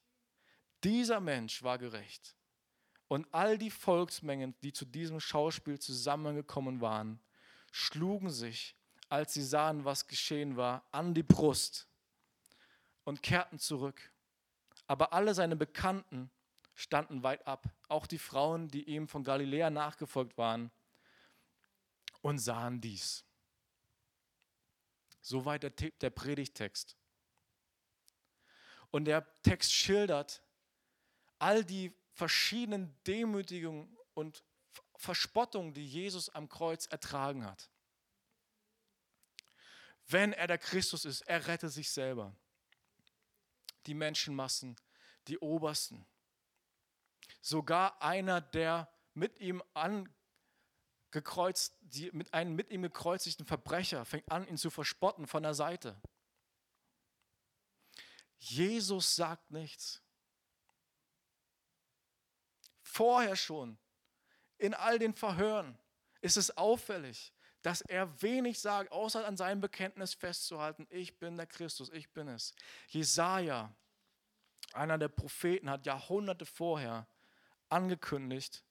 dieser 0.82 1.20
Mensch 1.20 1.62
war 1.62 1.78
gerecht. 1.78 2.38
Und 3.12 3.28
all 3.34 3.58
die 3.58 3.72
Volksmengen, 3.72 4.56
die 4.64 4.72
zu 4.72 4.86
diesem 4.86 5.20
Schauspiel 5.20 5.78
zusammengekommen 5.78 6.80
waren, 6.80 7.20
schlugen 7.70 8.30
sich, 8.30 8.74
als 9.10 9.34
sie 9.34 9.44
sahen, 9.44 9.84
was 9.84 10.08
geschehen 10.08 10.56
war, 10.56 10.88
an 10.94 11.14
die 11.14 11.22
Brust 11.22 11.90
und 13.04 13.22
kehrten 13.22 13.60
zurück. 13.60 14.14
Aber 14.88 15.12
alle 15.12 15.34
seine 15.34 15.58
Bekannten 15.58 16.32
standen 16.74 17.22
weit 17.22 17.46
ab, 17.46 17.68
auch 17.90 18.08
die 18.08 18.18
Frauen, 18.18 18.70
die 18.70 18.86
ihm 18.86 19.10
von 19.10 19.26
Galiläa 19.26 19.70
nachgefolgt 19.70 20.38
waren, 20.38 20.72
und 22.22 22.38
sahen 22.38 22.80
dies. 22.80 23.26
Soweit 25.20 25.64
der, 25.64 25.72
der 25.72 26.12
Predigtext. 26.12 26.96
Und 28.90 29.04
der 29.04 29.28
Text 29.42 29.74
schildert 29.74 30.42
all 31.40 31.66
die 31.66 31.94
verschiedenen 32.14 32.98
Demütigungen 33.06 33.98
und 34.14 34.44
Verspottungen, 34.96 35.74
die 35.74 35.86
Jesus 35.86 36.30
am 36.30 36.50
Kreuz 36.50 36.86
ertragen 36.86 37.46
hat. 37.46 37.70
Wenn 40.08 40.34
er 40.34 40.48
der 40.48 40.58
Christus 40.58 41.06
ist, 41.06 41.22
er 41.22 41.48
rette 41.48 41.70
sich 41.70 41.90
selber. 41.90 42.36
Die 43.88 43.94
Menschenmassen, 43.94 44.76
die 45.28 45.40
Obersten. 45.40 46.06
Sogar 47.42 48.02
einer, 48.02 48.42
der 48.42 48.92
mit 49.14 49.40
ihm 49.40 49.64
angekreuzt, 49.74 51.76
die, 51.82 52.12
mit 52.12 52.34
einem 52.34 52.56
mit 52.56 52.70
ihm 52.70 52.84
gekreuzigten 52.84 53.46
Verbrecher 53.46 54.06
fängt 54.06 54.32
an, 54.32 54.48
ihn 54.48 54.58
zu 54.58 54.70
verspotten 54.70 55.28
von 55.28 55.44
der 55.44 55.54
Seite. 55.54 56.00
Jesus 58.38 59.16
sagt 59.16 59.52
nichts 59.52 60.02
vorher 62.92 63.36
schon, 63.36 63.78
in 64.58 64.74
all 64.74 65.00
den 65.00 65.14
Verhören, 65.14 65.78
ist 66.20 66.38
es 66.38 66.56
auffällig, 66.58 67.34
dass 67.62 67.82
er 67.82 68.22
wenig 68.22 68.60
sagt, 68.60 68.92
außer 68.92 69.26
an 69.26 69.38
seinem 69.38 69.62
Bekenntnis 69.62 70.14
festzuhalten, 70.14 70.88
ich 70.90 71.18
bin 71.18 71.38
der 71.38 71.48
Christus, 71.48 71.90
ich 71.90 72.12
bin 72.12 72.28
es. 72.28 72.54
Jesaja, 72.90 73.74
einer 74.74 74.98
der 74.98 75.08
Propheten, 75.08 75.70
hat 75.70 75.86
Jahrhunderte 75.86 76.46
vorher 76.46 77.08
angekündigt, 77.70 78.64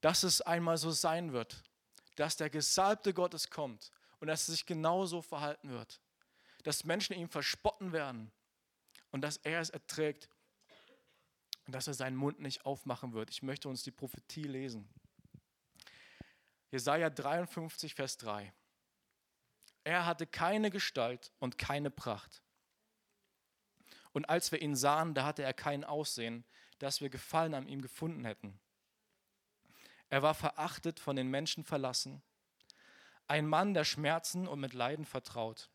dass 0.00 0.22
es 0.22 0.40
einmal 0.40 0.76
so 0.76 0.90
sein 0.90 1.32
wird, 1.32 1.62
dass 2.16 2.36
der 2.36 2.50
Gesalbte 2.50 3.14
Gottes 3.14 3.48
kommt 3.48 3.90
und 4.18 4.28
dass 4.28 4.48
er 4.48 4.52
sich 4.52 4.66
genauso 4.66 5.22
verhalten 5.22 5.70
wird, 5.70 6.00
dass 6.64 6.84
Menschen 6.84 7.14
ihm 7.14 7.28
verspotten 7.28 7.92
werden 7.92 8.32
und 9.10 9.22
dass 9.22 9.36
er 9.38 9.60
es 9.60 9.70
erträgt 9.70 10.28
dass 11.72 11.86
er 11.86 11.94
seinen 11.94 12.16
Mund 12.16 12.40
nicht 12.40 12.64
aufmachen 12.64 13.12
wird. 13.12 13.30
Ich 13.30 13.42
möchte 13.42 13.68
uns 13.68 13.82
die 13.82 13.90
Prophetie 13.90 14.44
lesen. 14.44 14.88
Jesaja 16.70 17.10
53, 17.10 17.94
Vers 17.94 18.16
3. 18.18 18.52
Er 19.84 20.06
hatte 20.06 20.26
keine 20.26 20.70
Gestalt 20.70 21.32
und 21.38 21.58
keine 21.58 21.90
Pracht. 21.90 22.42
Und 24.12 24.28
als 24.28 24.52
wir 24.52 24.60
ihn 24.60 24.76
sahen, 24.76 25.14
da 25.14 25.24
hatte 25.24 25.42
er 25.42 25.54
kein 25.54 25.84
Aussehen, 25.84 26.44
dass 26.78 27.00
wir 27.00 27.10
Gefallen 27.10 27.54
an 27.54 27.68
ihm 27.68 27.82
gefunden 27.82 28.24
hätten. 28.24 28.58
Er 30.10 30.22
war 30.22 30.34
verachtet, 30.34 31.00
von 31.00 31.16
den 31.16 31.28
Menschen 31.28 31.64
verlassen, 31.64 32.22
ein 33.26 33.46
Mann 33.46 33.74
der 33.74 33.84
Schmerzen 33.84 34.48
und 34.48 34.60
mit 34.60 34.72
Leiden 34.72 35.04
vertraut. 35.04 35.68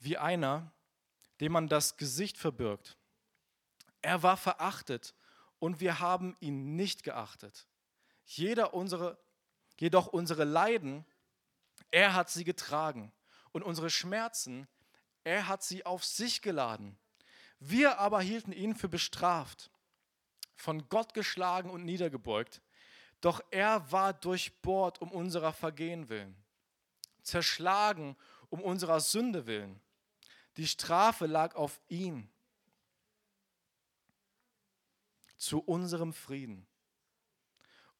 Wie 0.00 0.18
einer, 0.18 0.72
dem 1.40 1.52
man 1.52 1.68
das 1.68 1.96
Gesicht 1.96 2.38
verbirgt. 2.38 2.96
Er 4.02 4.22
war 4.22 4.36
verachtet 4.36 5.14
und 5.58 5.80
wir 5.80 6.00
haben 6.00 6.36
ihn 6.40 6.76
nicht 6.76 7.02
geachtet. 7.02 7.66
Jeder 8.24 8.74
unsere, 8.74 9.18
jedoch 9.78 10.06
unsere 10.06 10.44
Leiden, 10.44 11.04
er 11.90 12.14
hat 12.14 12.30
sie 12.30 12.44
getragen 12.44 13.12
und 13.52 13.62
unsere 13.62 13.90
Schmerzen, 13.90 14.68
er 15.24 15.48
hat 15.48 15.62
sie 15.62 15.84
auf 15.84 16.04
sich 16.04 16.42
geladen. 16.42 16.98
Wir 17.60 17.98
aber 17.98 18.20
hielten 18.20 18.52
ihn 18.52 18.74
für 18.74 18.88
bestraft, 18.88 19.70
von 20.54 20.88
Gott 20.88 21.14
geschlagen 21.14 21.70
und 21.70 21.84
niedergebeugt. 21.84 22.62
Doch 23.20 23.40
er 23.50 23.90
war 23.90 24.12
durchbohrt 24.12 25.00
um 25.00 25.10
unserer 25.10 25.52
Vergehen 25.52 26.08
willen, 26.08 26.36
zerschlagen 27.22 28.16
um 28.48 28.60
unserer 28.60 29.00
Sünde 29.00 29.46
willen. 29.46 29.80
Die 30.58 30.66
Strafe 30.66 31.26
lag 31.26 31.54
auf 31.54 31.80
ihn 31.88 32.28
zu 35.36 35.60
unserem 35.60 36.12
Frieden. 36.12 36.66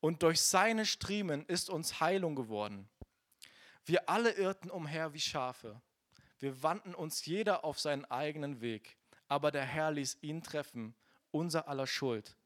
und 0.01 0.23
durch 0.23 0.41
seine 0.41 0.87
Striemen 0.87 1.45
ist 1.47 1.71
uns 1.71 2.01
Heilung 2.01 2.37
geworden. 2.37 2.89
Wir 3.85 4.09
alle 4.09 4.33
irrten 4.33 4.71
umher 4.71 5.13
wie 5.13 5.21
Schafe. 5.21 5.81
Wir 6.39 6.63
wandten 6.63 6.95
uns 6.95 7.25
jeder 7.27 7.65
auf 7.65 7.81
seinen 7.81 8.05
eigenen 8.05 8.61
Weg, 8.61 8.97
aber 9.27 9.51
der 9.51 9.65
Herr 9.65 9.91
ließ 9.91 10.19
ihn 10.21 10.43
treffen, 10.43 10.95
unser 11.33 11.67
aller 11.67 11.87
Schuld. 11.87 12.37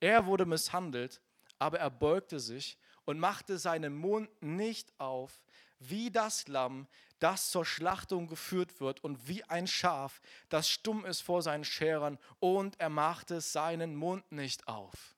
Er 0.00 0.26
wurde 0.26 0.44
misshandelt, 0.44 1.22
aber 1.58 1.78
er 1.78 1.90
beugte 1.90 2.38
sich 2.38 2.78
und 3.06 3.18
machte 3.18 3.56
seinen 3.56 3.94
Mund 3.96 4.30
nicht 4.42 4.92
auf, 4.98 5.42
wie 5.78 6.10
das 6.10 6.48
Lamm, 6.48 6.86
das 7.24 7.50
zur 7.50 7.64
Schlachtung 7.64 8.28
geführt 8.28 8.80
wird, 8.80 9.02
und 9.02 9.26
wie 9.26 9.42
ein 9.44 9.66
Schaf, 9.66 10.20
das 10.50 10.68
stumm 10.68 11.06
ist 11.06 11.22
vor 11.22 11.40
seinen 11.40 11.64
Scherern, 11.64 12.18
und 12.38 12.78
er 12.78 12.90
machte 12.90 13.40
seinen 13.40 13.96
Mund 13.96 14.30
nicht 14.30 14.68
auf. 14.68 15.16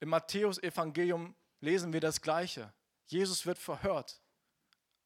Im 0.00 0.08
Matthäus-Evangelium 0.08 1.36
lesen 1.60 1.92
wir 1.92 2.00
das 2.00 2.22
Gleiche. 2.22 2.72
Jesus 3.08 3.44
wird 3.44 3.58
verhört, 3.58 4.22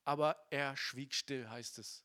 aber 0.05 0.47
er 0.51 0.77
schwieg 0.77 1.13
still, 1.13 1.49
heißt 1.49 1.81
es. 1.81 2.05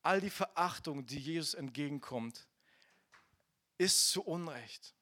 All 0.00 0.22
die 0.22 0.30
Verachtung, 0.30 1.04
die 1.04 1.18
Jesus 1.18 1.52
entgegenkommt, 1.52 2.48
ist 3.76 4.08
zu 4.08 4.22
Unrecht. 4.22 4.94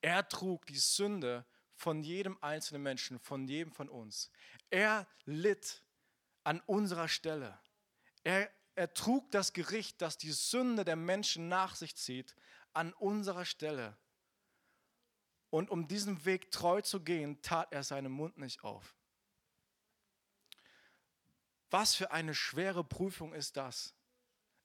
Er 0.00 0.28
trug 0.28 0.66
die 0.66 0.78
Sünde 0.78 1.46
von 1.82 2.04
jedem 2.04 2.38
einzelnen 2.40 2.84
Menschen, 2.84 3.18
von 3.18 3.48
jedem 3.48 3.72
von 3.72 3.88
uns. 3.88 4.30
Er 4.70 5.04
litt 5.24 5.82
an 6.44 6.60
unserer 6.66 7.08
Stelle. 7.08 7.58
Er, 8.22 8.48
er 8.76 8.94
trug 8.94 9.28
das 9.32 9.52
Gericht, 9.52 10.00
das 10.00 10.16
die 10.16 10.30
Sünde 10.30 10.84
der 10.84 10.94
Menschen 10.94 11.48
nach 11.48 11.74
sich 11.74 11.96
zieht, 11.96 12.36
an 12.72 12.92
unserer 12.92 13.44
Stelle. 13.44 13.98
Und 15.50 15.70
um 15.70 15.88
diesen 15.88 16.24
Weg 16.24 16.52
treu 16.52 16.82
zu 16.82 17.00
gehen, 17.00 17.42
tat 17.42 17.72
er 17.72 17.82
seinen 17.82 18.12
Mund 18.12 18.38
nicht 18.38 18.62
auf. 18.62 18.94
Was 21.68 21.96
für 21.96 22.12
eine 22.12 22.34
schwere 22.34 22.84
Prüfung 22.84 23.34
ist 23.34 23.56
das? 23.56 23.92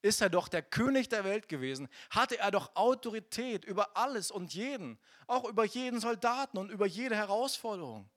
Ist 0.07 0.21
er 0.21 0.29
doch 0.29 0.47
der 0.47 0.61
König 0.61 1.09
der 1.09 1.25
Welt 1.25 1.49
gewesen, 1.49 1.89
hatte 2.09 2.37
er 2.37 2.49
doch 2.49 2.75
Autorität 2.75 3.65
über 3.65 3.97
alles 3.97 4.31
und 4.31 4.53
jeden, 4.53 4.97
auch 5.27 5.43
über 5.43 5.65
jeden 5.65 5.99
Soldaten 5.99 6.57
und 6.57 6.71
über 6.71 6.85
jede 6.85 7.15
Herausforderung. 7.15 8.09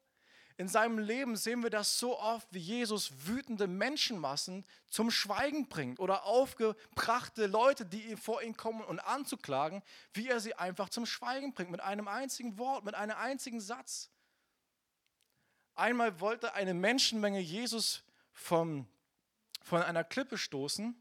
In 0.57 0.69
seinem 0.69 0.99
Leben 0.99 1.37
sehen 1.37 1.63
wir 1.63 1.71
das 1.71 1.99
so 1.99 2.19
oft, 2.19 2.47
wie 2.53 2.59
Jesus 2.59 3.27
wütende 3.27 3.67
Menschenmassen 3.67 4.65
zum 4.89 5.11
Schweigen 5.11 5.69
bringt 5.69 5.99
oder 5.99 6.25
aufgebrachte 6.25 7.47
Leute, 7.47 7.87
die 7.87 8.15
vor 8.17 8.43
ihn 8.43 8.57
kommen 8.57 8.85
und 8.85 9.01
anzuklagen, 9.01 9.83
wie 10.13 10.29
er 10.29 10.39
sie 10.39 10.55
einfach 10.55 10.91
zum 10.91 11.07
Schweigen 11.07 11.55
bringt, 11.55 11.71
mit 11.71 11.81
einem 11.81 12.09
einzigen 12.09 12.59
Wort, 12.59 12.85
mit 12.85 12.95
einem 12.95 13.17
einzigen 13.17 13.61
Satz. 13.61 14.11
Einmal 15.75 16.21
wollte 16.21 16.53
eine 16.53 16.75
Menschenmenge 16.75 17.41
Jesus 17.41 18.05
vom, 18.33 18.87
von 19.63 19.83
einer 19.83 20.05
Klippe 20.05 20.37
stoßen 20.37 20.95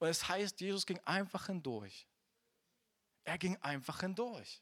und 0.00 0.08
es 0.08 0.28
heißt, 0.28 0.60
Jesus 0.60 0.84
ging 0.86 0.98
einfach 1.04 1.46
hindurch. 1.46 2.08
Er 3.22 3.38
ging 3.38 3.56
einfach 3.58 4.00
hindurch. 4.00 4.60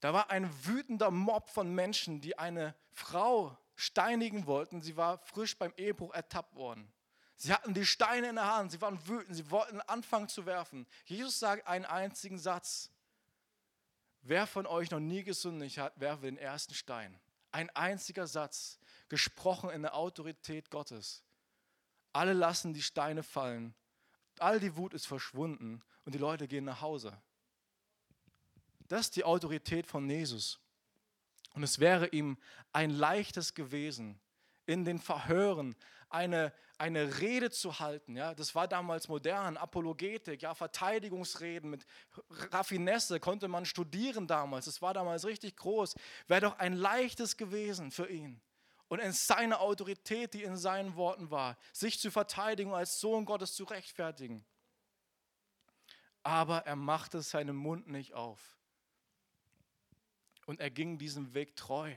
Da 0.00 0.12
war 0.12 0.30
ein 0.30 0.48
wütender 0.64 1.10
Mob 1.10 1.50
von 1.50 1.74
Menschen, 1.74 2.20
die 2.20 2.38
eine 2.38 2.76
Frau 2.92 3.58
steinigen 3.74 4.46
wollten. 4.46 4.80
Sie 4.80 4.96
war 4.96 5.18
frisch 5.18 5.58
beim 5.58 5.74
Ehebruch 5.76 6.14
ertappt 6.14 6.54
worden. 6.54 6.90
Sie 7.36 7.52
hatten 7.52 7.74
die 7.74 7.84
Steine 7.84 8.28
in 8.30 8.36
der 8.36 8.54
Hand, 8.54 8.70
sie 8.70 8.80
waren 8.80 9.06
wütend, 9.06 9.36
sie 9.36 9.50
wollten 9.50 9.80
anfangen 9.82 10.28
zu 10.28 10.46
werfen. 10.46 10.86
Jesus 11.04 11.38
sagt 11.38 11.66
einen 11.66 11.84
einzigen 11.84 12.38
Satz. 12.38 12.90
Wer 14.22 14.46
von 14.46 14.66
euch 14.66 14.90
noch 14.90 15.00
nie 15.00 15.22
gesündigt 15.22 15.78
hat, 15.78 15.98
werfe 16.00 16.22
den 16.22 16.38
ersten 16.38 16.72
Stein. 16.72 17.18
Ein 17.52 17.68
einziger 17.70 18.26
Satz 18.26 18.78
gesprochen 19.08 19.70
in 19.70 19.82
der 19.82 19.94
Autorität 19.94 20.70
Gottes. 20.70 21.25
Alle 22.16 22.32
lassen 22.32 22.72
die 22.72 22.80
Steine 22.80 23.22
fallen. 23.22 23.74
All 24.38 24.58
die 24.58 24.74
Wut 24.74 24.94
ist 24.94 25.06
verschwunden 25.06 25.82
und 26.06 26.14
die 26.14 26.18
Leute 26.18 26.48
gehen 26.48 26.64
nach 26.64 26.80
Hause. 26.80 27.12
Das 28.88 29.02
ist 29.02 29.16
die 29.16 29.24
Autorität 29.24 29.86
von 29.86 30.08
Jesus. 30.08 30.58
Und 31.52 31.62
es 31.62 31.78
wäre 31.78 32.06
ihm 32.06 32.38
ein 32.72 32.88
leichtes 32.88 33.52
gewesen, 33.52 34.18
in 34.64 34.86
den 34.86 34.98
Verhören 34.98 35.76
eine, 36.08 36.54
eine 36.78 37.20
Rede 37.20 37.50
zu 37.50 37.80
halten. 37.80 38.16
Ja, 38.16 38.34
das 38.34 38.54
war 38.54 38.66
damals 38.66 39.08
modern, 39.08 39.58
Apologetik, 39.58 40.40
ja, 40.40 40.54
Verteidigungsreden 40.54 41.68
mit 41.68 41.84
Raffinesse 42.50 43.20
konnte 43.20 43.46
man 43.46 43.66
studieren 43.66 44.26
damals. 44.26 44.64
Das 44.64 44.80
war 44.80 44.94
damals 44.94 45.26
richtig 45.26 45.54
groß. 45.56 45.94
Wäre 46.28 46.40
doch 46.40 46.58
ein 46.58 46.72
leichtes 46.72 47.36
gewesen 47.36 47.90
für 47.90 48.08
ihn 48.08 48.40
und 48.88 49.00
in 49.00 49.12
seiner 49.12 49.60
Autorität, 49.60 50.34
die 50.34 50.42
in 50.42 50.56
seinen 50.56 50.96
Worten 50.96 51.30
war, 51.30 51.56
sich 51.72 51.98
zu 51.98 52.10
verteidigen 52.10 52.70
und 52.70 52.76
als 52.76 53.00
Sohn 53.00 53.24
Gottes 53.24 53.54
zu 53.54 53.64
rechtfertigen. 53.64 54.44
Aber 56.22 56.66
er 56.66 56.76
machte 56.76 57.22
seinen 57.22 57.56
Mund 57.56 57.88
nicht 57.88 58.14
auf. 58.14 58.56
Und 60.46 60.60
er 60.60 60.70
ging 60.70 60.98
diesem 60.98 61.34
Weg 61.34 61.56
treu. 61.56 61.94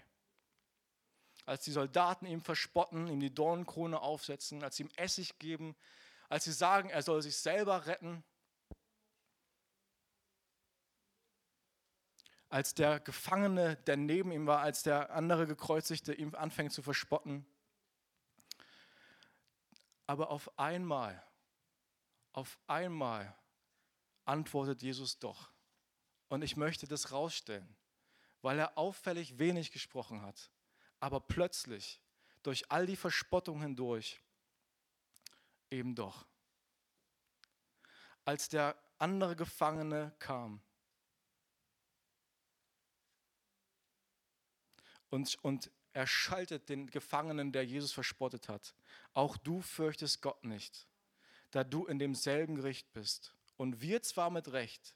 Als 1.45 1.63
die 1.63 1.71
Soldaten 1.71 2.25
ihm 2.25 2.41
verspotten, 2.41 3.07
ihm 3.07 3.19
die 3.19 3.33
Dornenkrone 3.33 3.99
aufsetzen, 3.99 4.63
als 4.63 4.75
sie 4.75 4.83
ihm 4.83 4.91
Essig 4.95 5.39
geben, 5.39 5.75
als 6.27 6.43
sie 6.43 6.51
sagen, 6.51 6.89
er 6.89 7.01
soll 7.01 7.21
sich 7.21 7.37
selber 7.37 7.87
retten, 7.87 8.23
als 12.49 12.73
der 12.73 12.99
Gefangene, 12.99 13.77
der 13.77 13.95
neben 13.95 14.31
ihm 14.31 14.47
war, 14.47 14.61
als 14.61 14.83
der 14.83 15.11
andere 15.11 15.45
Gekreuzigte 15.45 16.13
ihm 16.13 16.33
anfängt 16.33 16.73
zu 16.73 16.81
verspotten. 16.81 17.45
Aber 20.07 20.31
auf 20.31 20.57
einmal, 20.57 21.23
auf 22.33 22.57
einmal 22.65 23.35
antwortet 24.25 24.81
Jesus 24.81 25.19
doch. 25.19 25.51
Und 26.27 26.43
ich 26.43 26.57
möchte 26.57 26.87
das 26.87 27.11
rausstellen, 27.11 27.75
weil 28.41 28.57
er 28.57 28.77
auffällig 28.77 29.37
wenig 29.37 29.71
gesprochen 29.71 30.21
hat. 30.23 30.51
Aber 30.99 31.19
plötzlich, 31.19 32.01
durch 32.41 32.71
all 32.71 32.87
die 32.87 32.95
Verspottung 32.95 33.61
hindurch, 33.61 34.19
eben 35.69 35.93
doch. 35.93 36.25
Als 38.25 38.49
der 38.49 38.75
andere 38.97 39.35
Gefangene 39.35 40.15
kam, 40.19 40.61
und, 45.09 45.37
und 45.43 45.71
er 45.93 46.07
schaltet 46.07 46.69
den 46.69 46.87
Gefangenen, 46.87 47.51
der 47.51 47.65
Jesus 47.65 47.91
verspottet 47.91 48.47
hat. 48.47 48.75
Auch 49.13 49.37
du 49.37 49.61
fürchtest 49.61 50.21
Gott 50.21 50.43
nicht, 50.43 50.87
da 51.51 51.63
du 51.63 51.85
in 51.85 51.99
demselben 51.99 52.55
Gericht 52.55 52.91
bist. 52.93 53.33
Und 53.57 53.81
wir 53.81 54.01
zwar 54.03 54.29
mit 54.29 54.51
Recht, 54.51 54.93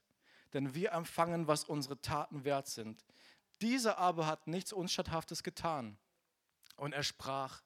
denn 0.54 0.76
wir 0.76 0.92
empfangen, 0.92 1.48
was 1.48 1.64
unsere 1.64 2.00
Taten 2.00 2.46
wert 2.46 2.68
sind. 2.68 3.04
Dieser 3.62 3.98
aber 3.98 4.28
hat 4.28 4.48
nichts 4.48 4.72
Unstatthaftes 4.72 5.44
getan. 5.44 5.98
Und 6.78 6.94
er 6.94 7.04
sprach, 7.04 7.62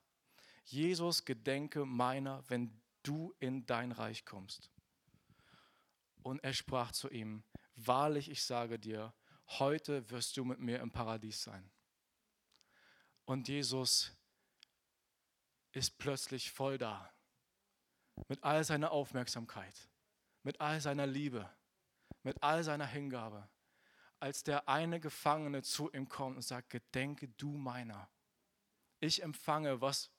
Jesus, 0.66 1.26
gedenke 1.26 1.86
meiner, 1.86 2.44
wenn 2.48 2.82
du 3.04 3.34
in 3.40 3.66
dein 3.66 3.92
Reich 3.92 4.26
kommst. 4.26 4.70
Und 6.24 6.44
er 6.44 6.54
sprach 6.54 6.92
zu 6.92 7.10
ihm, 7.10 7.44
wahrlich, 7.76 8.30
ich 8.30 8.44
sage 8.44 8.80
dir, 8.80 9.14
heute 9.60 10.10
wirst 10.10 10.36
du 10.36 10.44
mit 10.44 10.60
mir 10.60 10.80
im 10.80 10.92
Paradies 10.92 11.42
sein. 11.42 11.70
Und 13.28 13.50
Jesus 13.50 14.14
ist 15.74 15.98
plötzlich 15.98 16.50
voll 16.50 16.78
da. 16.78 17.14
Mit 18.30 18.42
all 18.42 18.64
seiner 18.64 18.92
Aufmerksamkeit, 18.92 19.90
mit 20.44 20.62
all 20.62 20.80
seiner 20.80 21.06
Liebe, 21.06 21.48
mit 22.24 22.42
all 22.42 22.64
seiner 22.64 22.88
Hingabe. 22.88 23.48
Als 24.20 24.44
der 24.44 24.70
eine 24.70 25.02
Gefangene 25.02 25.62
zu 25.62 25.92
ihm 25.92 26.08
kommt 26.08 26.38
und 26.38 26.42
sagt, 26.42 26.70
gedenke 26.70 27.28
du 27.28 27.58
meiner. 27.58 28.10
Ich 29.02 29.22
empfange, 29.22 29.82
was, 29.82 30.10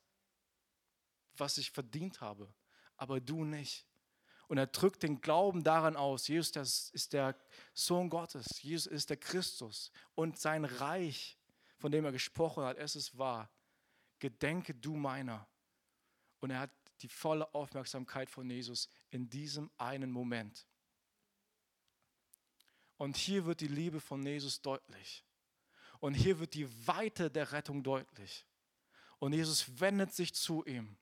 was 1.35 1.57
ich 1.57 1.71
verdient 1.71 2.21
habe, 2.21 2.55
aber 2.99 3.21
du 3.21 3.43
nicht. 3.43 3.87
Und 4.49 4.59
er 4.59 4.67
drückt 4.67 5.03
den 5.03 5.23
Glauben 5.23 5.65
daran 5.65 5.97
aus, 5.97 6.29
Jesus 6.29 6.91
ist 6.91 7.15
der 7.15 7.35
Sohn 7.73 8.11
Gottes, 8.11 8.63
Jesus 8.63 8.87
ist 8.87 9.09
der 9.09 9.17
Christus 9.17 9.93
und 10.15 10.39
sein 10.39 10.67
Reich 10.67 11.38
von 11.79 11.93
dem 11.93 12.05
er 12.05 12.13
gesprochen 12.13 12.65
hat, 12.65 12.77
es 12.77 12.97
ist 12.97 13.17
wahr. 13.17 13.51
Gedenke 14.19 14.75
du 14.75 14.97
meiner. 14.97 15.47
Und 16.41 16.51
er 16.51 16.61
hat 16.61 16.71
die 17.01 17.09
volle 17.09 17.53
Aufmerksamkeit 17.55 18.31
von 18.31 18.49
Jesus 18.51 18.89
in 19.11 19.31
diesem 19.31 19.71
einen 19.79 20.11
Moment. 20.11 20.67
Und 22.97 23.17
hier 23.17 23.47
wird 23.47 23.61
die 23.61 23.69
Liebe 23.69 24.01
von 24.01 24.25
Jesus 24.27 24.61
deutlich. 24.61 25.25
Und 26.01 26.15
hier 26.15 26.41
wird 26.41 26.55
die 26.55 26.87
Weite 26.87 27.31
der 27.31 27.53
Rettung 27.53 27.83
deutlich. 27.83 28.45
Und 29.21 29.33
Jesus 29.33 29.81
wendet 29.81 30.13
sich 30.13 30.35
zu 30.35 30.65
ihm 30.65 30.97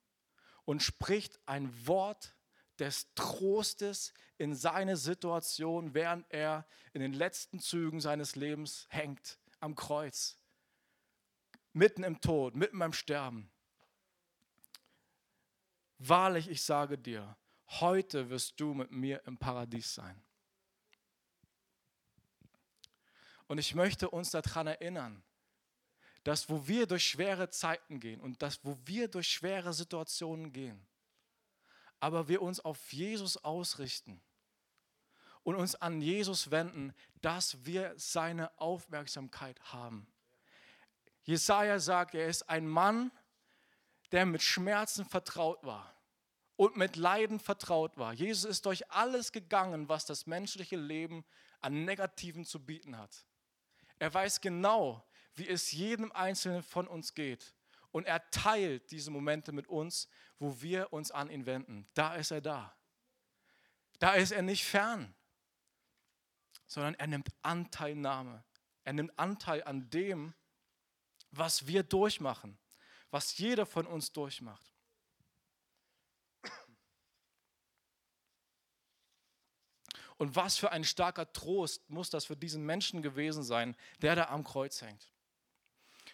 und 0.64 0.82
spricht 0.82 1.40
ein 1.46 1.86
Wort, 1.86 2.36
des 2.78 3.12
Trostes 3.14 4.12
in 4.38 4.54
seine 4.54 4.96
Situation, 4.96 5.94
während 5.94 6.26
er 6.30 6.66
in 6.92 7.00
den 7.00 7.12
letzten 7.12 7.60
Zügen 7.60 8.00
seines 8.00 8.36
Lebens 8.36 8.86
hängt 8.90 9.38
am 9.60 9.74
Kreuz, 9.74 10.38
mitten 11.76 12.04
im 12.04 12.20
Tod, 12.20 12.56
mitten 12.56 12.78
beim 12.78 12.94
Sterben. 12.94 13.50
Wahrlich, 15.98 16.48
ich 16.48 16.62
sage 16.62 16.96
dir, 16.96 17.36
heute 17.68 18.30
wirst 18.30 18.58
du 18.58 18.72
mit 18.72 18.90
mir 18.90 19.22
im 19.26 19.36
Paradies 19.36 19.94
sein. 19.94 20.22
Und 23.46 23.58
ich 23.58 23.74
möchte 23.74 24.08
uns 24.08 24.30
daran 24.30 24.66
erinnern, 24.66 25.22
dass 26.24 26.48
wo 26.48 26.66
wir 26.66 26.86
durch 26.86 27.06
schwere 27.06 27.50
Zeiten 27.50 28.00
gehen 28.00 28.20
und 28.20 28.40
dass 28.42 28.64
wo 28.64 28.78
wir 28.84 29.08
durch 29.08 29.28
schwere 29.28 29.72
Situationen 29.72 30.52
gehen, 30.52 30.84
aber 32.00 32.26
wir 32.26 32.40
uns 32.40 32.58
auf 32.58 32.92
Jesus 32.92 33.36
ausrichten 33.36 34.20
und 35.42 35.54
uns 35.54 35.74
an 35.74 36.00
Jesus 36.00 36.50
wenden, 36.50 36.94
dass 37.20 37.64
wir 37.66 37.92
seine 37.96 38.58
Aufmerksamkeit 38.58 39.60
haben. 39.72 40.08
Jesaja 41.26 41.80
sagt, 41.80 42.14
er 42.14 42.28
ist 42.28 42.48
ein 42.48 42.68
Mann, 42.68 43.10
der 44.12 44.24
mit 44.26 44.42
Schmerzen 44.42 45.04
vertraut 45.04 45.62
war 45.64 45.92
und 46.54 46.76
mit 46.76 46.94
Leiden 46.96 47.40
vertraut 47.40 47.98
war. 47.98 48.12
Jesus 48.12 48.44
ist 48.44 48.64
durch 48.64 48.90
alles 48.90 49.32
gegangen, 49.32 49.88
was 49.88 50.06
das 50.06 50.26
menschliche 50.26 50.76
Leben 50.76 51.24
an 51.60 51.84
Negativen 51.84 52.44
zu 52.44 52.64
bieten 52.64 52.96
hat. 52.96 53.26
Er 53.98 54.14
weiß 54.14 54.40
genau, 54.40 55.04
wie 55.34 55.48
es 55.48 55.72
jedem 55.72 56.12
Einzelnen 56.12 56.62
von 56.62 56.86
uns 56.86 57.14
geht. 57.14 57.54
Und 57.90 58.06
er 58.06 58.30
teilt 58.30 58.90
diese 58.92 59.10
Momente 59.10 59.50
mit 59.50 59.66
uns, 59.66 60.08
wo 60.38 60.60
wir 60.62 60.92
uns 60.92 61.10
an 61.10 61.28
ihn 61.28 61.44
wenden. 61.44 61.88
Da 61.94 62.14
ist 62.14 62.30
er 62.30 62.40
da. 62.40 62.76
Da 63.98 64.14
ist 64.14 64.30
er 64.30 64.42
nicht 64.42 64.64
fern, 64.64 65.14
sondern 66.66 66.94
er 66.94 67.06
nimmt 67.06 67.28
Anteilnahme. 67.42 68.44
Er 68.84 68.92
nimmt 68.92 69.18
Anteil 69.18 69.64
an 69.64 69.90
dem, 69.90 70.34
was 71.36 71.66
wir 71.66 71.82
durchmachen, 71.82 72.58
was 73.10 73.36
jeder 73.38 73.66
von 73.66 73.86
uns 73.86 74.12
durchmacht. 74.12 74.72
Und 80.18 80.34
was 80.34 80.56
für 80.56 80.70
ein 80.70 80.84
starker 80.84 81.30
Trost 81.32 81.90
muss 81.90 82.08
das 82.08 82.24
für 82.24 82.36
diesen 82.36 82.64
Menschen 82.64 83.02
gewesen 83.02 83.42
sein, 83.42 83.76
der 84.00 84.16
da 84.16 84.28
am 84.28 84.44
Kreuz 84.44 84.80
hängt. 84.80 85.10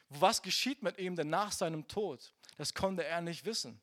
Was 0.08 0.42
geschieht 0.42 0.82
mit 0.82 0.98
ihm 0.98 1.14
denn 1.14 1.30
nach 1.30 1.52
seinem 1.52 1.86
Tod? 1.86 2.34
Das 2.56 2.74
konnte 2.74 3.04
er 3.04 3.20
nicht 3.20 3.44
wissen. 3.44 3.80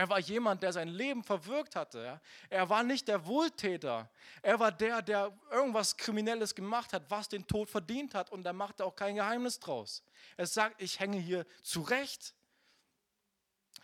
Er 0.00 0.08
war 0.08 0.18
jemand, 0.18 0.62
der 0.62 0.72
sein 0.72 0.88
Leben 0.88 1.22
verwirkt 1.22 1.76
hatte. 1.76 2.22
Er 2.48 2.70
war 2.70 2.82
nicht 2.82 3.06
der 3.06 3.26
Wohltäter. 3.26 4.10
Er 4.40 4.58
war 4.58 4.72
der, 4.72 5.02
der 5.02 5.30
irgendwas 5.50 5.94
Kriminelles 5.94 6.54
gemacht 6.54 6.94
hat, 6.94 7.10
was 7.10 7.28
den 7.28 7.46
Tod 7.46 7.68
verdient 7.68 8.14
hat. 8.14 8.32
Und 8.32 8.44
da 8.44 8.54
macht 8.54 8.80
er 8.80 8.86
auch 8.86 8.96
kein 8.96 9.16
Geheimnis 9.16 9.60
draus. 9.60 10.02
Er 10.38 10.46
sagt, 10.46 10.80
ich 10.80 11.00
hänge 11.00 11.18
hier 11.18 11.44
zurecht. 11.62 12.34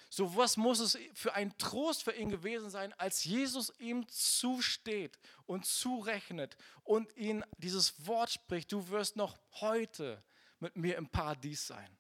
So 0.09 0.35
was 0.35 0.57
muss 0.57 0.79
es 0.79 0.99
für 1.13 1.35
ein 1.35 1.55
Trost 1.59 2.05
für 2.05 2.13
ihn 2.13 2.31
gewesen 2.31 2.71
sein, 2.71 2.95
als 2.95 3.25
Jesus 3.25 3.71
ihm 3.79 4.09
zusteht 4.09 5.19
und 5.45 5.67
zurechnet 5.67 6.57
und 6.83 7.15
ihn 7.15 7.45
dieses 7.59 8.07
Wort 8.07 8.31
spricht, 8.31 8.73
du 8.73 8.89
wirst 8.89 9.17
noch 9.17 9.37
heute 9.61 10.25
mit 10.61 10.77
mir 10.77 10.97
im 10.97 11.11
Paradies 11.11 11.67
sein. 11.67 11.99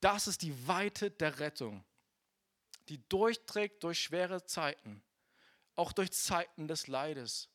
Das 0.00 0.26
ist 0.26 0.42
die 0.42 0.66
Weite 0.66 1.12
der 1.12 1.38
Rettung, 1.38 1.84
die 2.88 3.06
durchträgt 3.08 3.82
durch 3.82 4.00
schwere 4.00 4.44
Zeiten, 4.44 5.02
auch 5.74 5.92
durch 5.92 6.12
Zeiten 6.12 6.68
des 6.68 6.86
Leides. 6.86 7.48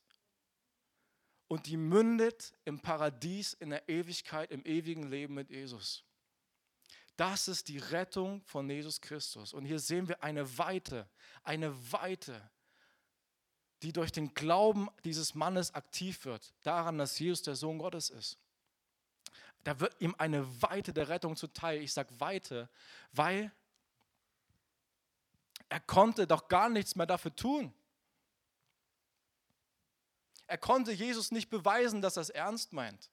Und 1.47 1.65
die 1.65 1.77
mündet 1.77 2.53
im 2.65 2.79
Paradies, 2.79 3.53
in 3.53 3.71
der 3.71 3.89
Ewigkeit, 3.89 4.51
im 4.51 4.65
ewigen 4.65 5.09
Leben 5.09 5.33
mit 5.33 5.49
Jesus. 5.49 6.03
Das 7.17 7.47
ist 7.47 7.67
die 7.67 7.77
Rettung 7.77 8.41
von 8.43 8.69
Jesus 8.69 9.01
Christus. 9.01 9.53
Und 9.53 9.65
hier 9.65 9.79
sehen 9.79 10.07
wir 10.07 10.23
eine 10.23 10.57
Weite, 10.57 11.09
eine 11.43 11.91
Weite, 11.91 12.49
die 13.81 13.91
durch 13.91 14.11
den 14.11 14.33
Glauben 14.33 14.89
dieses 15.03 15.35
Mannes 15.35 15.73
aktiv 15.73 16.25
wird, 16.25 16.53
daran, 16.63 16.97
dass 16.97 17.19
Jesus 17.19 17.41
der 17.41 17.55
Sohn 17.55 17.79
Gottes 17.79 18.09
ist. 18.09 18.37
Da 19.63 19.79
wird 19.79 19.99
ihm 19.99 20.15
eine 20.17 20.61
Weite 20.61 20.93
der 20.93 21.09
Rettung 21.09 21.35
zuteil. 21.35 21.81
Ich 21.81 21.93
sage 21.93 22.19
Weite, 22.19 22.69
weil 23.11 23.51
er 25.71 25.79
konnte 25.79 26.27
doch 26.27 26.49
gar 26.49 26.67
nichts 26.67 26.97
mehr 26.97 27.05
dafür 27.05 27.33
tun. 27.33 27.73
Er 30.45 30.57
konnte 30.57 30.91
Jesus 30.91 31.31
nicht 31.31 31.49
beweisen, 31.49 32.01
dass 32.01 32.17
er 32.17 32.23
es 32.23 32.29
ernst 32.29 32.73
meint. 32.73 33.09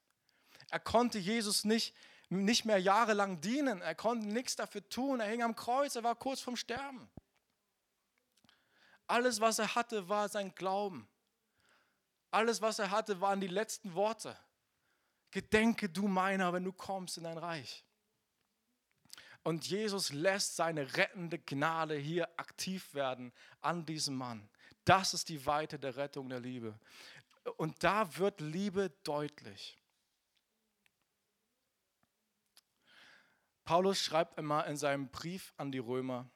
Er 0.69 0.81
konnte 0.81 1.19
Jesus 1.19 1.63
nicht, 1.63 1.95
nicht 2.27 2.65
mehr 2.65 2.77
jahrelang 2.77 3.39
dienen. 3.39 3.79
Er 3.81 3.95
konnte 3.95 4.27
nichts 4.27 4.57
dafür 4.57 4.87
tun. 4.89 5.21
Er 5.21 5.27
hing 5.29 5.41
am 5.41 5.55
Kreuz, 5.55 5.95
er 5.95 6.03
war 6.03 6.15
kurz 6.15 6.41
vorm 6.41 6.57
Sterben. 6.57 7.09
Alles, 9.07 9.39
was 9.39 9.57
er 9.59 9.73
hatte, 9.73 10.09
war 10.09 10.27
sein 10.27 10.53
Glauben. 10.53 11.07
Alles, 12.29 12.61
was 12.61 12.77
er 12.77 12.91
hatte, 12.91 13.21
waren 13.21 13.39
die 13.39 13.47
letzten 13.47 13.95
Worte. 13.95 14.37
Gedenke 15.31 15.87
du 15.87 16.09
meiner, 16.09 16.51
wenn 16.51 16.65
du 16.65 16.73
kommst 16.73 17.17
in 17.17 17.23
dein 17.23 17.37
Reich. 17.37 17.85
Und 19.43 19.67
Jesus 19.67 20.11
lässt 20.11 20.55
seine 20.55 20.95
rettende 20.97 21.39
Gnade 21.39 21.95
hier 21.95 22.29
aktiv 22.37 22.93
werden 22.93 23.31
an 23.61 23.85
diesem 23.85 24.15
Mann. 24.15 24.49
Das 24.85 25.13
ist 25.13 25.29
die 25.29 25.45
Weite 25.45 25.79
der 25.79 25.95
Rettung 25.95 26.29
der 26.29 26.39
Liebe. 26.39 26.77
Und 27.57 27.83
da 27.83 28.17
wird 28.17 28.41
Liebe 28.41 28.91
deutlich. 29.03 29.77
Paulus 33.63 33.99
schreibt 33.99 34.37
immer 34.37 34.65
in 34.65 34.77
seinem 34.77 35.09
Brief 35.09 35.53
an 35.57 35.71
die 35.71 35.79
Römer, 35.79 36.29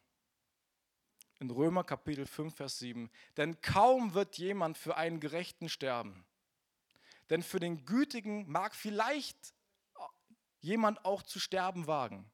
in 1.39 1.49
Römer 1.49 1.83
Kapitel 1.83 2.25
5, 2.25 2.55
Vers 2.55 2.79
7, 2.79 3.09
denn 3.37 3.59
kaum 3.61 4.13
wird 4.13 4.37
jemand 4.37 4.77
für 4.77 4.95
einen 4.97 5.19
Gerechten 5.19 5.67
sterben 5.67 6.25
denn 7.29 7.43
für 7.43 7.59
den 7.59 7.85
Gütigen 7.85 8.49
mag 8.49 8.75
vielleicht 8.75 9.55
jemand 10.59 11.03
auch 11.05 11.23
zu 11.23 11.39
sterben 11.39 11.87
wagen. 11.87 12.29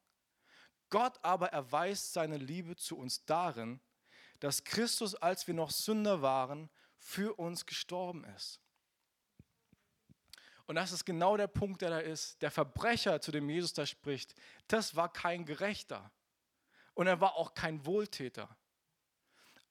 Gott 0.90 1.18
aber 1.22 1.48
erweist 1.48 2.12
seine 2.12 2.36
Liebe 2.36 2.76
zu 2.76 2.98
uns 2.98 3.24
darin, 3.24 3.80
dass 4.40 4.64
Christus, 4.64 5.14
als 5.14 5.46
wir 5.46 5.54
noch 5.54 5.70
Sünder 5.70 6.22
waren, 6.22 6.68
für 6.96 7.38
uns 7.38 7.66
gestorben 7.66 8.24
ist. 8.36 8.60
Und 10.66 10.76
das 10.76 10.92
ist 10.92 11.04
genau 11.04 11.36
der 11.36 11.48
Punkt, 11.48 11.82
der 11.82 11.90
da 11.90 11.98
ist. 11.98 12.40
Der 12.42 12.50
Verbrecher, 12.50 13.20
zu 13.20 13.32
dem 13.32 13.48
Jesus 13.50 13.72
da 13.72 13.86
spricht, 13.86 14.34
das 14.68 14.94
war 14.94 15.12
kein 15.12 15.44
Gerechter. 15.44 16.12
Und 16.94 17.06
er 17.06 17.20
war 17.20 17.34
auch 17.34 17.54
kein 17.54 17.84
Wohltäter. 17.86 18.56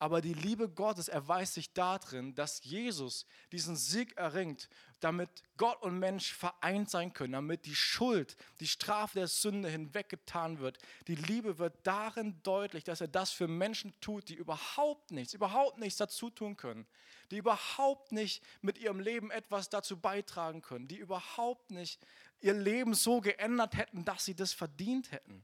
Aber 0.01 0.21
die 0.21 0.33
Liebe 0.33 0.69
Gottes 0.69 1.09
erweist 1.09 1.55
sich 1.55 1.73
darin, 1.73 2.33
dass 2.33 2.63
Jesus 2.63 3.25
diesen 3.51 3.75
Sieg 3.75 4.15
erringt, 4.15 4.69
damit 5.01 5.29
Gott 5.57 5.81
und 5.81 5.99
Mensch 5.99 6.33
vereint 6.33 6.89
sein 6.89 7.11
können, 7.11 7.33
damit 7.33 7.65
die 7.65 7.75
Schuld, 7.75 8.37
die 8.61 8.67
Strafe 8.67 9.19
der 9.19 9.27
Sünde 9.27 9.69
hinweggetan 9.69 10.59
wird. 10.59 10.77
Die 11.07 11.15
Liebe 11.15 11.57
wird 11.57 11.75
darin 11.83 12.41
deutlich, 12.43 12.85
dass 12.85 13.01
er 13.01 13.09
das 13.09 13.31
für 13.31 13.49
Menschen 13.49 13.93
tut, 13.99 14.29
die 14.29 14.35
überhaupt 14.35 15.11
nichts, 15.11 15.33
überhaupt 15.33 15.79
nichts 15.79 15.97
dazu 15.97 16.29
tun 16.29 16.55
können, 16.55 16.87
die 17.29 17.37
überhaupt 17.37 18.13
nicht 18.13 18.41
mit 18.61 18.77
ihrem 18.77 19.01
Leben 19.01 19.31
etwas 19.31 19.69
dazu 19.69 19.99
beitragen 19.99 20.61
können, 20.61 20.87
die 20.87 20.97
überhaupt 20.97 21.71
nicht 21.71 21.99
ihr 22.39 22.53
Leben 22.53 22.93
so 22.93 23.19
geändert 23.19 23.75
hätten, 23.75 24.05
dass 24.05 24.23
sie 24.23 24.35
das 24.35 24.53
verdient 24.53 25.11
hätten. 25.11 25.43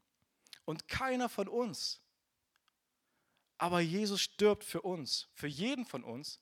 Und 0.64 0.88
keiner 0.88 1.28
von 1.28 1.50
uns 1.50 2.02
aber 3.58 3.80
Jesus 3.80 4.22
stirbt 4.22 4.64
für 4.64 4.82
uns, 4.82 5.28
für 5.34 5.48
jeden 5.48 5.86
von 5.86 6.04
uns, 6.04 6.40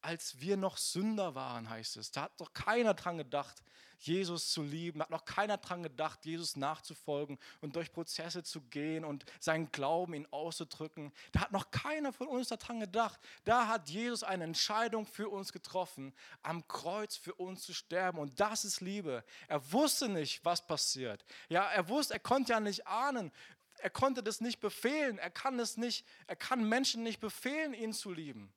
als 0.00 0.40
wir 0.40 0.56
noch 0.56 0.76
Sünder 0.76 1.34
waren, 1.34 1.68
heißt 1.68 1.96
es. 1.96 2.10
Da 2.10 2.22
hat 2.22 2.40
doch 2.40 2.52
keiner 2.52 2.94
dran 2.94 3.18
gedacht, 3.18 3.62
Jesus 4.00 4.52
zu 4.52 4.62
lieben, 4.62 5.00
da 5.00 5.04
hat 5.04 5.10
noch 5.10 5.24
keiner 5.24 5.56
dran 5.56 5.82
gedacht, 5.82 6.24
Jesus 6.24 6.54
nachzufolgen 6.54 7.36
und 7.60 7.74
durch 7.74 7.90
Prozesse 7.90 8.44
zu 8.44 8.60
gehen 8.60 9.04
und 9.04 9.24
seinen 9.40 9.72
Glauben 9.72 10.14
ihn 10.14 10.28
auszudrücken. 10.30 11.12
Da 11.32 11.40
hat 11.40 11.52
noch 11.52 11.70
keiner 11.70 12.12
von 12.12 12.28
uns 12.28 12.48
daran 12.48 12.78
gedacht. 12.78 13.18
Da 13.44 13.66
hat 13.66 13.88
Jesus 13.90 14.22
eine 14.22 14.44
Entscheidung 14.44 15.04
für 15.04 15.28
uns 15.28 15.52
getroffen, 15.52 16.14
am 16.42 16.66
Kreuz 16.68 17.16
für 17.16 17.34
uns 17.34 17.62
zu 17.62 17.74
sterben. 17.74 18.18
Und 18.18 18.38
das 18.38 18.64
ist 18.64 18.80
Liebe. 18.80 19.24
Er 19.48 19.72
wusste 19.72 20.08
nicht, 20.08 20.44
was 20.44 20.64
passiert. 20.64 21.24
Ja, 21.48 21.64
er 21.64 21.88
wusste, 21.88 22.14
er 22.14 22.20
konnte 22.20 22.52
ja 22.52 22.60
nicht 22.60 22.86
ahnen, 22.86 23.32
er 23.78 23.90
konnte 23.90 24.22
das 24.22 24.40
nicht 24.40 24.60
befehlen. 24.60 25.18
Er 25.18 25.30
kann 25.30 25.58
es 25.58 25.76
nicht, 25.76 26.06
er 26.26 26.36
kann 26.36 26.68
Menschen 26.68 27.02
nicht 27.02 27.20
befehlen, 27.20 27.74
ihn 27.74 27.92
zu 27.92 28.12
lieben. 28.12 28.52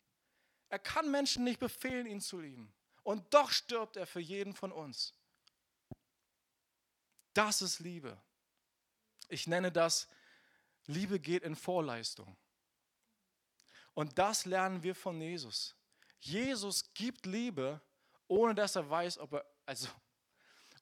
Er 0.70 0.80
kann 0.80 1.12
Menschen 1.12 1.44
nicht 1.44 1.60
befehlen, 1.60 2.06
ihn 2.06 2.22
zu 2.22 2.40
lieben. 2.40 2.74
Und 3.04 3.34
doch 3.34 3.52
stirbt 3.52 3.98
er 3.98 4.08
für 4.08 4.20
jeden 4.20 4.54
von 4.54 4.72
uns. 4.72 5.14
Das 7.34 7.62
ist 7.62 7.80
Liebe. 7.80 8.18
Ich 9.30 9.48
nenne 9.48 9.72
das, 9.72 10.08
Liebe 10.86 11.20
geht 11.20 11.44
in 11.44 11.56
Vorleistung. 11.56 12.38
Und 13.94 14.18
das 14.18 14.46
lernen 14.46 14.84
wir 14.84 14.96
von 14.96 15.20
Jesus. 15.20 15.76
Jesus 16.20 16.94
gibt 16.94 17.26
Liebe, 17.26 17.82
ohne 18.28 18.56
dass 18.56 18.76
er 18.76 18.90
weiß, 18.90 19.18
ob 19.18 19.34
er, 19.34 19.46
also 19.66 19.88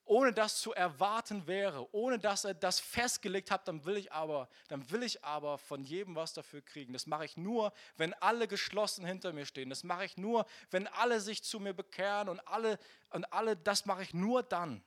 ohne 0.09 0.33
das 0.33 0.59
zu 0.59 0.73
erwarten 0.73 1.45
wäre, 1.45 1.87
ohne 1.93 2.17
dass 2.17 2.43
er 2.43 2.55
das 2.55 2.79
festgelegt 2.79 3.51
hat, 3.51 3.67
dann 3.67 3.85
will 3.85 3.95
ich 3.95 4.11
aber, 4.11 4.49
dann 4.67 4.89
will 4.89 5.03
ich 5.03 5.23
aber 5.23 5.59
von 5.59 5.83
jedem 5.83 6.15
was 6.15 6.33
dafür 6.33 6.63
kriegen. 6.63 6.93
Das 6.93 7.05
mache 7.05 7.25
ich 7.25 7.37
nur, 7.37 7.71
wenn 7.95 8.15
alle 8.15 8.47
geschlossen 8.47 9.05
hinter 9.05 9.33
mir 9.33 9.45
stehen. 9.45 9.69
Das 9.69 9.83
mache 9.83 10.05
ich 10.05 10.17
nur, 10.17 10.47
wenn 10.71 10.87
alle 10.87 11.21
sich 11.21 11.43
zu 11.43 11.59
mir 11.59 11.73
bekehren 11.75 12.27
und 12.27 12.39
alle 12.47 12.79
und 13.11 13.31
alle 13.31 13.55
das 13.55 13.85
mache 13.85 14.01
ich 14.01 14.15
nur 14.15 14.41
dann. 14.41 14.83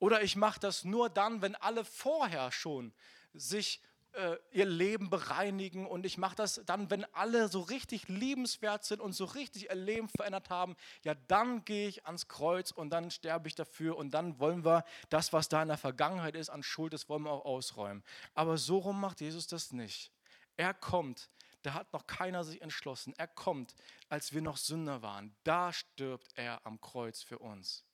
Oder 0.00 0.22
ich 0.22 0.34
mache 0.34 0.58
das 0.58 0.82
nur 0.82 1.08
dann, 1.08 1.40
wenn 1.40 1.54
alle 1.54 1.84
vorher 1.84 2.50
schon 2.50 2.92
sich 3.32 3.80
äh, 4.14 4.36
ihr 4.50 4.66
Leben 4.66 5.10
bereinigen 5.10 5.86
und 5.86 6.04
ich 6.06 6.18
mache 6.18 6.36
das 6.36 6.60
dann, 6.66 6.90
wenn 6.90 7.04
alle 7.14 7.48
so 7.48 7.60
richtig 7.60 8.08
liebenswert 8.08 8.84
sind 8.84 9.00
und 9.00 9.12
so 9.12 9.24
richtig 9.24 9.70
ihr 9.70 9.74
Leben 9.74 10.08
verändert 10.08 10.50
haben, 10.50 10.76
ja, 11.04 11.14
dann 11.14 11.64
gehe 11.64 11.88
ich 11.88 12.06
ans 12.06 12.28
Kreuz 12.28 12.70
und 12.70 12.90
dann 12.90 13.10
sterbe 13.10 13.48
ich 13.48 13.54
dafür 13.54 13.96
und 13.96 14.12
dann 14.12 14.38
wollen 14.38 14.64
wir 14.64 14.84
das, 15.08 15.32
was 15.32 15.48
da 15.48 15.62
in 15.62 15.68
der 15.68 15.78
Vergangenheit 15.78 16.36
ist, 16.36 16.50
an 16.50 16.62
Schuld, 16.62 16.92
das 16.92 17.08
wollen 17.08 17.22
wir 17.22 17.30
auch 17.30 17.44
ausräumen. 17.44 18.02
Aber 18.34 18.58
so 18.58 18.78
rum 18.78 19.00
macht 19.00 19.20
Jesus 19.20 19.46
das 19.46 19.72
nicht. 19.72 20.12
Er 20.56 20.74
kommt, 20.74 21.30
da 21.62 21.74
hat 21.74 21.92
noch 21.92 22.06
keiner 22.06 22.44
sich 22.44 22.60
entschlossen. 22.60 23.14
Er 23.16 23.28
kommt, 23.28 23.74
als 24.08 24.32
wir 24.32 24.42
noch 24.42 24.56
Sünder 24.56 25.02
waren. 25.02 25.34
Da 25.44 25.72
stirbt 25.72 26.28
er 26.34 26.64
am 26.66 26.80
Kreuz 26.80 27.22
für 27.22 27.38
uns. 27.38 27.84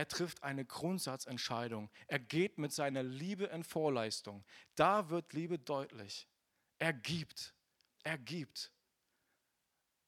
Er 0.00 0.08
trifft 0.08 0.42
eine 0.42 0.64
Grundsatzentscheidung. 0.64 1.90
Er 2.06 2.18
geht 2.18 2.56
mit 2.56 2.72
seiner 2.72 3.02
Liebe 3.02 3.44
in 3.44 3.62
Vorleistung. 3.62 4.46
Da 4.74 5.10
wird 5.10 5.34
Liebe 5.34 5.58
deutlich. 5.58 6.26
Er 6.78 6.94
gibt. 6.94 7.52
Er 8.02 8.16
gibt. 8.16 8.72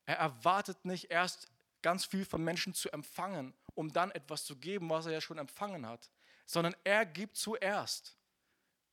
Er 0.07 0.17
erwartet 0.17 0.87
nicht 0.87 1.11
erst 1.11 1.53
ganz 1.83 2.07
viel 2.07 2.25
von 2.25 2.43
Menschen 2.43 2.73
zu 2.73 2.91
empfangen, 2.91 3.53
um 3.75 3.93
dann 3.93 4.11
etwas 4.13 4.47
zu 4.47 4.57
geben, 4.57 4.89
was 4.89 5.05
er 5.05 5.13
ja 5.13 5.21
schon 5.21 5.37
empfangen 5.37 5.85
hat, 5.85 6.11
sondern 6.47 6.75
er 6.85 7.05
gibt 7.05 7.37
zuerst. 7.37 8.17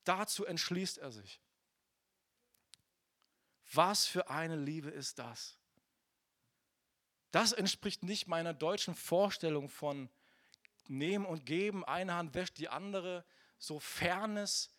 Dazu 0.03 0.43
entschließt 0.43 0.97
er 0.97 1.13
sich. 1.13 1.39
Was 3.71 4.05
für 4.05 4.29
eine 4.29 4.57
Liebe 4.57 4.89
ist 4.89 5.17
das? 5.17 5.57
Das 7.31 7.53
entspricht 7.53 8.03
nicht 8.03 8.27
meiner 8.27 8.53
deutschen 8.53 8.95
Vorstellung 8.95 9.69
von 9.69 10.09
Nehmen 10.89 11.25
und 11.25 11.45
Geben, 11.45 11.83
eine 11.85 12.13
Hand 12.13 12.33
wäscht 12.33 12.57
die 12.57 12.69
andere, 12.69 13.25
so 13.57 13.79
Fairness, 13.79 14.69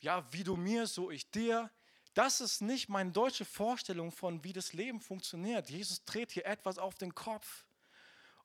ja, 0.00 0.26
wie 0.32 0.44
du 0.44 0.56
mir, 0.56 0.86
so 0.86 1.10
ich 1.10 1.30
dir. 1.30 1.70
Das 2.14 2.40
ist 2.40 2.60
nicht 2.60 2.88
meine 2.88 3.12
deutsche 3.12 3.44
Vorstellung 3.44 4.12
von, 4.12 4.44
wie 4.44 4.52
das 4.52 4.72
Leben 4.72 5.00
funktioniert. 5.00 5.70
Jesus 5.70 6.04
dreht 6.04 6.32
hier 6.32 6.46
etwas 6.46 6.78
auf 6.78 6.96
den 6.96 7.14
Kopf. 7.14 7.66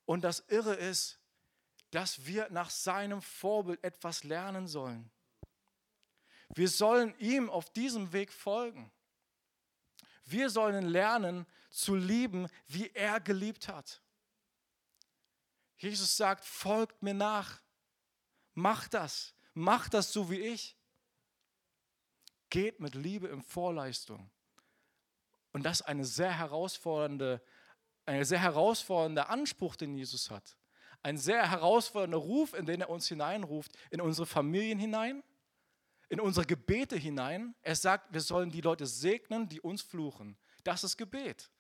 Und 0.06 0.24
das 0.24 0.44
Irre 0.48 0.76
ist, 0.76 1.20
dass 1.92 2.26
wir 2.26 2.50
nach 2.50 2.70
seinem 2.70 3.22
Vorbild 3.22 3.84
etwas 3.84 4.24
lernen 4.24 4.68
sollen. 4.68 5.10
Wir 6.56 6.70
sollen 6.70 7.18
ihm 7.20 7.50
auf 7.50 7.70
diesem 7.72 8.14
Weg 8.14 8.32
folgen. 8.32 8.92
Wir 10.26 10.50
sollen 10.50 10.86
lernen 10.86 11.46
zu 11.70 11.96
lieben, 11.96 12.48
wie 12.68 12.90
er 12.94 13.20
geliebt 13.20 13.68
hat. 13.68 14.02
Jesus 15.78 16.18
sagt, 16.18 16.44
folgt 16.44 17.04
mir 17.04 17.14
nach. 17.14 17.62
Macht 18.54 18.94
das. 18.94 19.34
Macht 19.54 19.94
das 19.94 20.12
so 20.12 20.30
wie 20.30 20.40
ich. 20.40 20.76
Geht 22.50 22.80
mit 22.80 22.96
Liebe 22.96 23.28
in 23.28 23.42
Vorleistung. 23.42 24.30
Und 25.52 25.64
das 25.64 25.82
ist 25.82 25.88
eine 25.88 26.06
sehr 26.06 26.38
herausfordernde, 26.38 27.42
ein 28.06 28.24
sehr 28.26 28.40
herausfordernder 28.40 29.30
Anspruch, 29.30 29.76
den 29.76 29.96
Jesus 29.96 30.30
hat. 30.32 30.58
Ein 31.04 31.18
sehr 31.18 31.50
herausfordernder 31.50 32.18
Ruf, 32.18 32.54
in 32.54 32.66
den 32.66 32.82
er 32.82 32.90
uns 32.90 33.08
hineinruft, 33.08 33.72
in 33.92 34.02
unsere 34.02 34.26
Familien 34.26 34.80
hinein, 34.80 35.24
in 36.10 36.20
unsere 36.20 36.46
Gebete 36.46 36.96
hinein. 36.96 37.56
Er 37.62 37.76
sagt, 37.76 38.12
wir 38.14 38.22
sollen 38.22 38.50
die 38.50 38.62
Leute 38.62 38.88
segnen, 38.88 39.48
die 39.48 39.62
uns 39.62 39.82
fluchen. 39.82 40.38
Das 40.64 40.84
ist 40.84 40.98
Gebet 40.98 41.52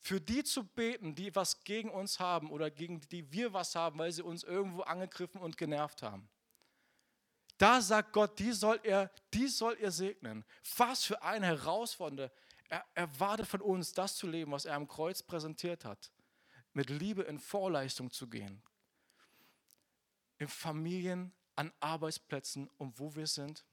für 0.00 0.20
die 0.20 0.44
zu 0.44 0.64
beten, 0.64 1.14
die 1.14 1.34
was 1.34 1.64
gegen 1.64 1.90
uns 1.90 2.20
haben 2.20 2.50
oder 2.50 2.70
gegen 2.70 3.00
die 3.08 3.30
wir 3.32 3.52
was 3.52 3.74
haben, 3.74 3.98
weil 3.98 4.12
sie 4.12 4.22
uns 4.22 4.44
irgendwo 4.44 4.82
angegriffen 4.82 5.40
und 5.40 5.56
genervt 5.56 6.02
haben. 6.02 6.28
Da 7.58 7.80
sagt 7.80 8.12
Gott, 8.12 8.38
die 8.38 8.52
soll 8.52 8.78
er, 8.84 9.10
die 9.34 9.48
soll 9.48 9.76
er 9.80 9.90
segnen. 9.90 10.44
Was 10.76 11.04
für 11.04 11.22
eine 11.22 11.46
herausfordernde. 11.46 12.30
Er 12.68 12.84
erwartet 12.94 13.48
von 13.48 13.60
uns, 13.60 13.92
das 13.92 14.16
zu 14.16 14.28
leben, 14.28 14.52
was 14.52 14.64
er 14.64 14.74
am 14.74 14.86
Kreuz 14.86 15.22
präsentiert 15.22 15.84
hat. 15.84 16.12
Mit 16.72 16.90
Liebe 16.90 17.22
in 17.22 17.38
Vorleistung 17.38 18.10
zu 18.10 18.28
gehen. 18.28 18.62
In 20.38 20.46
Familien, 20.48 21.34
an 21.56 21.72
Arbeitsplätzen 21.80 22.68
und 22.76 23.00
wo 23.00 23.16
wir 23.16 23.26
sind. 23.26 23.64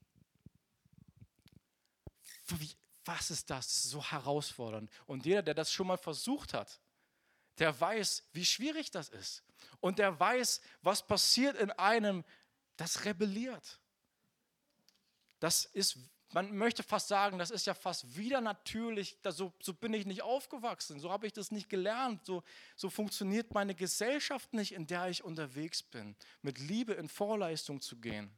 Wie, 2.47 2.75
was 3.05 3.31
ist 3.31 3.49
das? 3.49 3.83
So 3.83 4.03
herausfordernd. 4.03 4.89
Und 5.05 5.25
jeder, 5.25 5.43
der 5.43 5.53
das 5.53 5.71
schon 5.71 5.87
mal 5.87 5.97
versucht 5.97 6.53
hat, 6.53 6.79
der 7.59 7.79
weiß, 7.79 8.23
wie 8.33 8.45
schwierig 8.45 8.91
das 8.91 9.09
ist. 9.09 9.43
Und 9.79 9.99
der 9.99 10.19
weiß, 10.19 10.61
was 10.81 11.05
passiert 11.05 11.55
in 11.57 11.71
einem, 11.71 12.23
das 12.75 13.05
rebelliert. 13.05 13.79
Das 15.39 15.65
ist, 15.65 15.97
man 16.33 16.55
möchte 16.57 16.83
fast 16.83 17.07
sagen, 17.07 17.37
das 17.37 17.51
ist 17.51 17.65
ja 17.65 17.73
fast 17.73 18.17
wieder 18.17 18.41
natürlich, 18.41 19.17
so, 19.29 19.53
so 19.61 19.73
bin 19.73 19.93
ich 19.93 20.05
nicht 20.05 20.23
aufgewachsen, 20.23 20.99
so 20.99 21.11
habe 21.11 21.27
ich 21.27 21.33
das 21.33 21.51
nicht 21.51 21.69
gelernt, 21.69 22.25
so, 22.25 22.43
so 22.75 22.89
funktioniert 22.89 23.53
meine 23.53 23.75
Gesellschaft 23.75 24.53
nicht, 24.53 24.73
in 24.73 24.87
der 24.87 25.07
ich 25.09 25.23
unterwegs 25.23 25.81
bin, 25.83 26.15
mit 26.41 26.59
Liebe 26.59 26.93
in 26.93 27.07
Vorleistung 27.07 27.79
zu 27.79 27.97
gehen. 27.97 28.35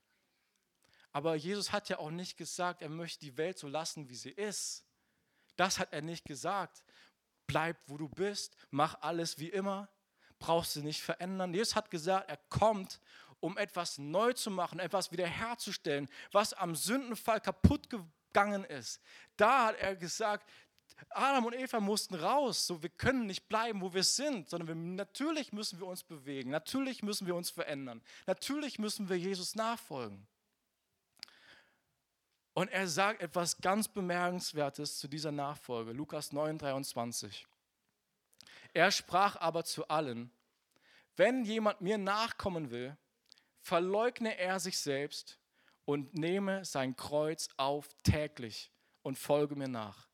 Aber 1.17 1.33
Jesus 1.33 1.71
hat 1.71 1.89
ja 1.89 1.97
auch 1.97 2.11
nicht 2.11 2.37
gesagt, 2.37 2.83
er 2.83 2.89
möchte 2.89 3.21
die 3.21 3.37
Welt 3.37 3.57
so 3.57 3.67
lassen, 3.67 4.07
wie 4.07 4.15
sie 4.15 4.29
ist. 4.29 4.85
Das 5.55 5.79
hat 5.79 5.91
er 5.91 6.03
nicht 6.03 6.25
gesagt. 6.25 6.83
Bleib, 7.47 7.75
wo 7.87 7.97
du 7.97 8.07
bist, 8.07 8.55
mach 8.69 9.01
alles 9.01 9.39
wie 9.39 9.49
immer, 9.49 9.89
brauchst 10.37 10.75
du 10.75 10.81
nicht 10.81 11.01
verändern. 11.01 11.55
Jesus 11.55 11.75
hat 11.75 11.89
gesagt, 11.89 12.29
er 12.29 12.37
kommt, 12.49 13.01
um 13.39 13.57
etwas 13.57 13.97
neu 13.97 14.33
zu 14.33 14.51
machen, 14.51 14.77
etwas 14.77 15.11
wiederherzustellen, 15.11 16.07
was 16.33 16.53
am 16.53 16.75
Sündenfall 16.75 17.41
kaputt 17.41 17.89
gegangen 17.89 18.63
ist. 18.65 19.01
Da 19.37 19.69
hat 19.69 19.77
er 19.77 19.95
gesagt, 19.95 20.47
Adam 21.09 21.45
und 21.45 21.55
Eva 21.55 21.79
mussten 21.79 22.13
raus, 22.13 22.67
so 22.67 22.83
wir 22.83 22.89
können 22.89 23.25
nicht 23.25 23.49
bleiben, 23.49 23.81
wo 23.81 23.91
wir 23.91 24.03
sind, 24.03 24.49
sondern 24.49 24.67
wir, 24.67 24.75
natürlich 24.75 25.51
müssen 25.51 25.79
wir 25.79 25.87
uns 25.87 26.03
bewegen, 26.03 26.51
natürlich 26.51 27.01
müssen 27.01 27.25
wir 27.25 27.33
uns 27.33 27.49
verändern, 27.49 28.03
natürlich 28.27 28.77
müssen 28.77 29.09
wir 29.09 29.17
Jesus 29.17 29.55
nachfolgen. 29.55 30.27
Und 32.57 32.71
er 32.71 32.87
sagt 32.87 33.21
etwas 33.21 33.61
ganz 33.61 33.87
Bemerkenswertes 33.87 34.97
zu 34.97 35.07
dieser 35.07 35.31
Nachfolge, 35.31 35.91
Lukas 35.91 36.31
9, 36.31 36.57
23. 36.57 37.45
Er 38.73 38.89
sprach 38.89 39.35
aber 39.35 39.63
zu 39.63 39.87
allen, 39.89 40.31
wenn 41.15 41.45
jemand 41.45 41.81
mir 41.81 41.99
nachkommen 41.99 42.71
will, 42.71 42.97
verleugne 43.59 44.39
er 44.39 44.59
sich 44.59 44.79
selbst 44.79 45.37
und 45.85 46.15
nehme 46.15 46.65
sein 46.65 46.95
Kreuz 46.95 47.47
auf 47.57 47.89
täglich 48.01 48.71
und 49.03 49.19
folge 49.19 49.55
mir 49.55 49.67
nach. 49.67 50.07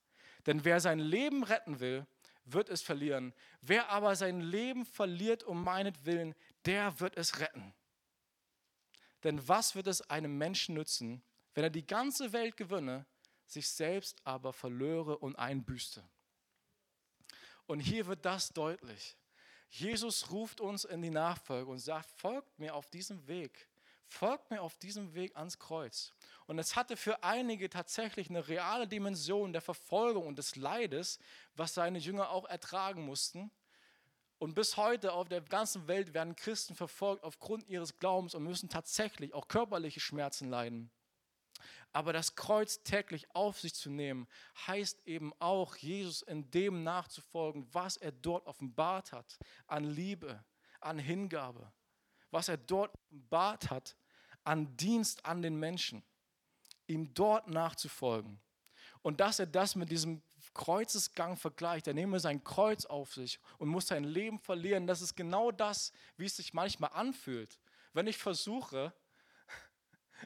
Denn 0.46 0.66
wer 0.66 0.82
sein 0.82 1.00
Leben 1.00 1.46
retten 1.46 1.80
will, 1.80 2.06
wird 2.44 2.68
es 2.68 2.82
verlieren. 2.82 3.34
Wer 3.62 3.88
aber 3.88 4.18
sein 4.18 4.42
Leben 4.42 4.86
verliert 4.86 5.44
um 5.46 5.64
meinetwillen, 5.64 6.36
der 6.66 7.00
wird 7.00 7.16
es 7.16 7.40
retten. 7.40 7.74
Denn 9.24 9.48
was 9.48 9.76
wird 9.76 9.88
es 9.88 10.10
einem 10.10 10.38
Menschen 10.38 10.76
nützen, 10.76 11.24
wenn 11.54 11.64
er 11.64 11.70
die 11.70 11.86
ganze 11.86 12.34
Welt 12.34 12.58
gewinne, 12.58 13.06
sich 13.46 13.70
selbst 13.70 14.22
aber 14.24 14.54
verlöre 14.54 15.18
und 15.18 15.36
einbüßte. 15.38 16.04
Und 17.66 17.80
hier 17.80 18.08
wird 18.08 18.26
das 18.26 18.50
deutlich. 18.50 19.18
Jesus 19.70 20.32
ruft 20.32 20.62
uns 20.62 20.86
in 20.86 21.02
die 21.02 21.10
Nachfolge 21.10 21.72
und 21.72 21.80
sagt, 21.80 22.10
folgt 22.12 22.60
mir 22.60 22.76
auf 22.76 22.90
diesem 22.90 23.28
Weg. 23.28 23.68
Folgt 24.06 24.52
mir 24.52 24.62
auf 24.62 24.78
diesem 24.78 25.16
Weg 25.16 25.36
ans 25.36 25.58
Kreuz. 25.58 26.14
Und 26.46 26.60
es 26.60 26.76
hatte 26.76 26.98
für 26.98 27.24
einige 27.24 27.70
tatsächlich 27.70 28.30
eine 28.30 28.48
reale 28.48 28.88
Dimension 28.88 29.54
der 29.54 29.62
Verfolgung 29.62 30.28
und 30.28 30.38
des 30.38 30.56
Leides, 30.56 31.18
was 31.56 31.74
seine 31.74 31.98
Jünger 31.98 32.30
auch 32.30 32.46
ertragen 32.46 33.06
mussten. 33.06 33.50
Und 34.38 34.54
bis 34.54 34.78
heute 34.78 35.14
auf 35.14 35.30
der 35.30 35.42
ganzen 35.42 35.88
Welt 35.88 36.14
werden 36.14 36.36
Christen 36.36 36.76
verfolgt 36.76 37.24
aufgrund 37.24 37.68
ihres 37.68 37.98
Glaubens 37.98 38.36
und 38.36 38.44
müssen 38.44 38.70
tatsächlich 38.70 39.34
auch 39.34 39.48
körperliche 39.48 40.00
Schmerzen 40.00 40.50
leiden. 40.50 40.92
Aber 41.92 42.14
das 42.14 42.36
Kreuz 42.36 42.84
täglich 42.84 43.34
auf 43.36 43.60
sich 43.60 43.74
zu 43.74 43.90
nehmen, 43.90 44.28
heißt 44.68 45.06
eben 45.06 45.34
auch, 45.40 45.76
Jesus 45.76 46.22
in 46.22 46.50
dem 46.52 46.84
nachzufolgen, 46.84 47.68
was 47.74 47.98
er 47.98 48.12
dort 48.12 48.46
offenbart 48.48 49.12
hat, 49.12 49.38
an 49.68 49.84
Liebe, 49.84 50.44
an 50.80 51.00
Hingabe, 51.00 51.72
was 52.32 52.48
er 52.48 52.58
dort 52.58 52.94
offenbart 52.96 53.70
hat, 53.70 53.96
an 54.44 54.76
Dienst 54.78 55.26
an 55.26 55.42
den 55.42 55.58
Menschen, 55.58 56.04
ihm 56.88 57.14
dort 57.14 57.48
nachzufolgen. 57.48 58.40
Und 59.02 59.20
dass 59.20 59.40
er 59.40 59.48
das 59.48 59.76
mit 59.76 59.92
diesem 59.92 60.22
Kreuzesgang 60.54 61.38
vergleicht. 61.38 61.88
Er 61.88 61.94
nehme 61.94 62.20
sein 62.20 62.44
Kreuz 62.44 62.86
auf 62.86 63.14
sich 63.14 63.40
und 63.58 63.70
muss 63.70 63.88
sein 63.88 64.04
Leben 64.04 64.40
verlieren. 64.40 64.88
Das 64.88 65.02
ist 65.02 65.16
genau 65.16 65.52
das, 65.52 65.92
wie 66.18 66.26
es 66.26 66.38
sich 66.38 66.54
manchmal 66.54 66.92
anfühlt, 66.94 67.60
wenn 67.94 68.08
ich 68.08 68.18
versuche, 68.18 68.94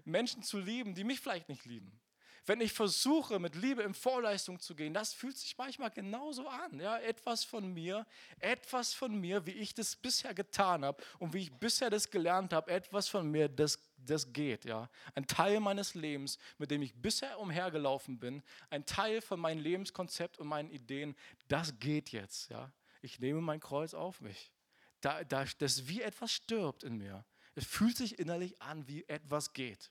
Menschen 0.05 0.43
zu 0.43 0.59
lieben, 0.59 0.95
die 0.95 1.03
mich 1.03 1.19
vielleicht 1.19 1.49
nicht 1.49 1.65
lieben 1.65 1.99
wenn 2.47 2.61
ich 2.61 2.71
versuche, 2.71 3.39
mit 3.39 3.55
Liebe 3.55 3.83
in 3.83 3.93
Vorleistung 3.93 4.59
zu 4.59 4.73
gehen, 4.73 4.93
das 4.93 5.13
fühlt 5.13 5.37
sich 5.37 5.57
manchmal 5.57 5.91
genauso 5.91 6.47
an. 6.47 6.79
Ja? 6.79 6.97
Etwas 6.99 7.43
von 7.43 7.73
mir, 7.73 8.07
etwas 8.39 8.93
von 8.93 9.19
mir, 9.19 9.45
wie 9.45 9.51
ich 9.51 9.75
das 9.75 9.95
bisher 9.95 10.33
getan 10.33 10.85
habe 10.85 11.03
und 11.19 11.33
wie 11.33 11.41
ich 11.41 11.53
bisher 11.53 11.89
das 11.89 12.09
gelernt 12.09 12.53
habe, 12.53 12.71
etwas 12.71 13.09
von 13.09 13.29
mir, 13.29 13.49
das, 13.49 13.77
das 13.97 14.31
geht. 14.31 14.63
Ja? 14.63 14.89
Ein 15.13 15.27
Teil 15.27 15.59
meines 15.59 15.93
Lebens, 15.93 16.37
mit 16.57 16.71
dem 16.71 16.81
ich 16.81 16.95
bisher 16.95 17.37
umhergelaufen 17.37 18.17
bin, 18.17 18.41
ein 18.69 18.85
Teil 18.85 19.21
von 19.21 19.39
meinem 19.39 19.59
Lebenskonzept 19.59 20.39
und 20.39 20.47
meinen 20.47 20.71
Ideen, 20.71 21.15
das 21.49 21.77
geht 21.79 22.09
jetzt. 22.09 22.49
Ja? 22.49 22.71
Ich 23.01 23.19
nehme 23.19 23.41
mein 23.41 23.59
Kreuz 23.59 23.93
auf 23.93 24.21
mich. 24.21 24.53
Da, 25.01 25.23
da, 25.23 25.45
das 25.59 25.87
wie 25.87 26.01
etwas 26.01 26.31
stirbt 26.31 26.83
in 26.83 26.97
mir. 26.97 27.25
Es 27.57 27.65
fühlt 27.65 27.97
sich 27.97 28.19
innerlich 28.19 28.61
an, 28.61 28.87
wie 28.87 29.03
etwas 29.07 29.51
geht. 29.51 29.89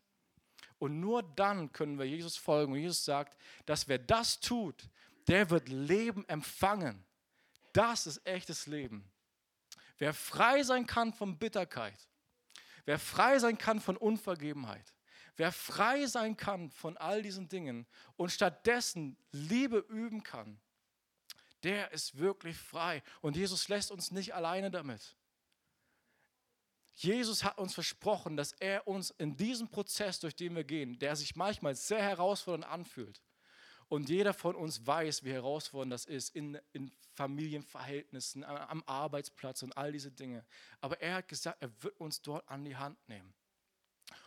Und 0.78 1.00
nur 1.00 1.24
dann 1.24 1.72
können 1.72 1.98
wir 1.98 2.04
Jesus 2.04 2.36
folgen. 2.36 2.74
Und 2.74 2.78
Jesus 2.78 3.04
sagt, 3.04 3.36
dass 3.64 3.88
wer 3.88 3.98
das 3.98 4.38
tut, 4.38 4.88
der 5.26 5.50
wird 5.50 5.68
Leben 5.68 6.24
empfangen. 6.28 7.04
Das 7.72 8.06
ist 8.06 8.24
echtes 8.24 8.68
Leben. 8.68 9.10
Wer 9.98 10.14
frei 10.14 10.62
sein 10.62 10.86
kann 10.86 11.12
von 11.12 11.40
Bitterkeit, 11.40 12.08
wer 12.84 13.00
frei 13.00 13.40
sein 13.40 13.58
kann 13.58 13.80
von 13.80 13.96
Unvergebenheit, 13.96 14.94
wer 15.36 15.50
frei 15.50 16.06
sein 16.06 16.36
kann 16.36 16.70
von 16.70 16.96
all 16.96 17.20
diesen 17.20 17.48
Dingen 17.48 17.84
und 18.14 18.30
stattdessen 18.30 19.16
Liebe 19.32 19.78
üben 19.88 20.22
kann, 20.22 20.60
der 21.64 21.90
ist 21.90 22.16
wirklich 22.16 22.56
frei. 22.56 23.02
Und 23.22 23.34
Jesus 23.34 23.66
lässt 23.66 23.90
uns 23.90 24.12
nicht 24.12 24.36
alleine 24.36 24.70
damit. 24.70 25.16
Jesus 26.96 27.44
hat 27.44 27.58
uns 27.58 27.74
versprochen, 27.74 28.36
dass 28.36 28.52
er 28.52 28.88
uns 28.88 29.10
in 29.10 29.36
diesem 29.36 29.68
Prozess, 29.68 30.18
durch 30.18 30.34
den 30.34 30.56
wir 30.56 30.64
gehen, 30.64 30.98
der 30.98 31.14
sich 31.14 31.36
manchmal 31.36 31.74
sehr 31.74 32.02
herausfordernd 32.02 32.64
anfühlt, 32.64 33.22
und 33.88 34.08
jeder 34.08 34.34
von 34.34 34.56
uns 34.56 34.84
weiß, 34.84 35.24
wie 35.24 35.32
herausfordernd 35.32 35.92
das 35.92 36.06
ist 36.06 36.34
in, 36.34 36.58
in 36.72 36.90
Familienverhältnissen, 37.14 38.42
am 38.44 38.82
Arbeitsplatz 38.86 39.62
und 39.62 39.76
all 39.76 39.92
diese 39.92 40.10
Dinge. 40.10 40.44
Aber 40.80 41.00
er 41.00 41.16
hat 41.16 41.28
gesagt, 41.28 41.62
er 41.62 41.70
wird 41.82 41.98
uns 42.00 42.20
dort 42.20 42.48
an 42.48 42.64
die 42.64 42.76
Hand 42.76 42.98
nehmen. 43.08 43.32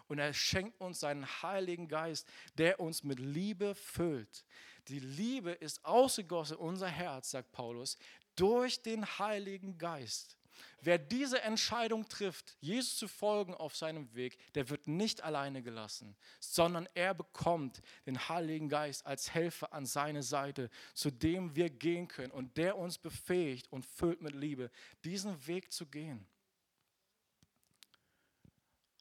Und 0.07 0.19
er 0.19 0.33
schenkt 0.33 0.79
uns 0.79 1.01
seinen 1.01 1.25
Heiligen 1.43 1.87
Geist, 1.87 2.27
der 2.57 2.79
uns 2.79 3.03
mit 3.03 3.19
Liebe 3.19 3.75
füllt. 3.75 4.45
Die 4.87 4.99
Liebe 4.99 5.51
ist 5.51 5.83
ausgegossen 5.85 6.57
in 6.57 6.63
unser 6.63 6.87
Herz, 6.87 7.31
sagt 7.31 7.51
Paulus, 7.51 7.97
durch 8.35 8.81
den 8.81 9.05
Heiligen 9.19 9.77
Geist. 9.77 10.38
Wer 10.81 10.97
diese 10.97 11.41
Entscheidung 11.41 12.07
trifft, 12.07 12.57
Jesus 12.61 12.97
zu 12.97 13.07
folgen 13.07 13.53
auf 13.53 13.75
seinem 13.75 14.13
Weg, 14.15 14.37
der 14.53 14.69
wird 14.69 14.87
nicht 14.87 15.21
alleine 15.21 15.61
gelassen, 15.61 16.15
sondern 16.39 16.87
er 16.93 17.13
bekommt 17.13 17.81
den 18.05 18.29
Heiligen 18.29 18.69
Geist 18.69 19.05
als 19.05 19.33
Helfer 19.33 19.73
an 19.73 19.85
seine 19.85 20.23
Seite, 20.23 20.69
zu 20.93 21.11
dem 21.11 21.55
wir 21.55 21.69
gehen 21.69 22.07
können 22.07 22.31
und 22.31 22.57
der 22.57 22.77
uns 22.77 22.97
befähigt 22.97 23.71
und 23.71 23.85
füllt 23.85 24.21
mit 24.21 24.35
Liebe, 24.35 24.71
diesen 25.03 25.47
Weg 25.47 25.71
zu 25.71 25.85
gehen. 25.85 26.27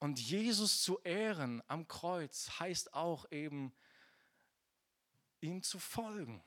Und 0.01 0.21
Jesus 0.21 0.83
zu 0.83 0.99
ehren 1.01 1.63
am 1.67 1.89
Kreuz 1.89 2.51
heißt 2.61 2.95
auch 2.95 3.31
eben, 3.31 3.73
ihm 5.41 5.63
zu 5.63 5.79
folgen. 5.79 6.43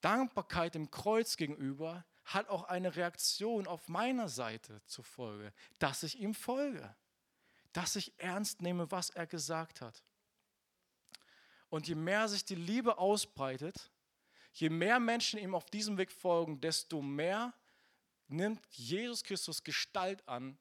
Dankbarkeit 0.00 0.74
dem 0.74 0.90
Kreuz 0.90 1.36
gegenüber 1.36 2.04
hat 2.34 2.48
auch 2.48 2.64
eine 2.64 2.94
Reaktion 2.96 3.66
auf 3.66 3.88
meiner 3.88 4.28
Seite 4.28 4.82
zur 4.86 5.04
Folge, 5.04 5.52
dass 5.78 6.02
ich 6.02 6.18
ihm 6.18 6.34
folge, 6.34 6.94
dass 7.72 7.96
ich 7.96 8.12
ernst 8.18 8.62
nehme, 8.62 8.90
was 8.90 9.10
er 9.10 9.26
gesagt 9.26 9.80
hat. 9.80 10.02
Und 11.68 11.88
je 11.88 11.94
mehr 11.94 12.28
sich 12.28 12.44
die 12.44 12.54
Liebe 12.54 12.98
ausbreitet, 12.98 13.90
je 14.52 14.68
mehr 14.68 15.00
Menschen 15.00 15.38
ihm 15.38 15.54
auf 15.54 15.66
diesem 15.66 15.96
Weg 15.96 16.12
folgen, 16.12 16.60
desto 16.60 17.00
mehr 17.00 17.54
nimmt 18.28 18.60
Jesus 18.70 19.24
Christus 19.24 19.62
Gestalt 19.62 20.26
an 20.28 20.58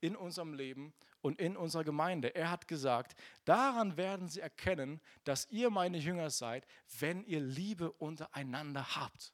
in 0.00 0.16
unserem 0.16 0.52
Leben 0.52 0.92
und 1.22 1.40
in 1.40 1.56
unserer 1.56 1.84
Gemeinde. 1.84 2.34
Er 2.34 2.50
hat 2.50 2.68
gesagt, 2.68 3.18
daran 3.46 3.96
werden 3.96 4.28
sie 4.28 4.40
erkennen, 4.40 5.00
dass 5.24 5.48
ihr 5.50 5.70
meine 5.70 5.96
Jünger 5.96 6.28
seid, 6.28 6.66
wenn 6.98 7.24
ihr 7.24 7.40
Liebe 7.40 7.90
untereinander 7.92 8.96
habt 8.96 9.32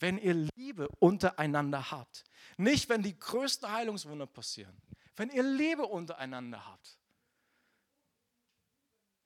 wenn 0.00 0.18
ihr 0.18 0.48
Liebe 0.56 0.88
untereinander 0.98 1.90
habt. 1.90 2.24
Nicht, 2.56 2.88
wenn 2.88 3.02
die 3.02 3.18
größten 3.18 3.70
Heilungswunder 3.70 4.26
passieren. 4.26 4.76
Wenn 5.16 5.30
ihr 5.30 5.42
Liebe 5.42 5.86
untereinander 5.86 6.66
habt. 6.66 6.98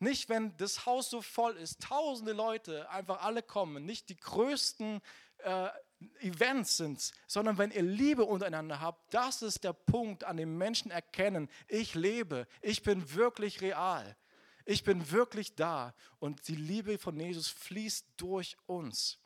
Nicht, 0.01 0.29
wenn 0.29 0.57
das 0.57 0.85
Haus 0.85 1.09
so 1.09 1.23
voll 1.23 1.57
ist, 1.57 1.81
tausende 1.81 2.33
Leute 2.33 2.91
einfach 2.91 3.23
alle 3.23 3.43
kommen, 3.43 3.87
nicht 3.87 4.09
die 4.09 4.17
größten 4.17 5.01
äh, 5.39 5.69
Events 6.21 6.77
sind, 6.77 7.13
sondern 7.27 7.57
wenn 7.57 7.71
ihr 7.71 7.83
Liebe 7.83 8.25
untereinander 8.25 8.81
habt, 8.81 9.15
das 9.15 9.41
ist 9.41 9.65
der 9.65 9.73
Punkt, 9.73 10.25
an 10.25 10.37
dem 10.37 10.59
Menschen 10.59 10.91
erkennen, 10.91 11.49
ich 11.69 11.95
lebe, 11.95 12.47
ich 12.61 12.83
bin 12.83 13.15
wirklich 13.15 13.61
real, 13.61 14.17
ich 14.65 14.83
bin 14.85 15.11
wirklich 15.11 15.55
da 15.55 15.95
und 16.19 16.49
die 16.49 16.57
Liebe 16.57 16.99
von 16.99 17.19
Jesus 17.19 17.49
fließt 17.49 18.07
durch 18.17 18.57
uns. 18.67 19.19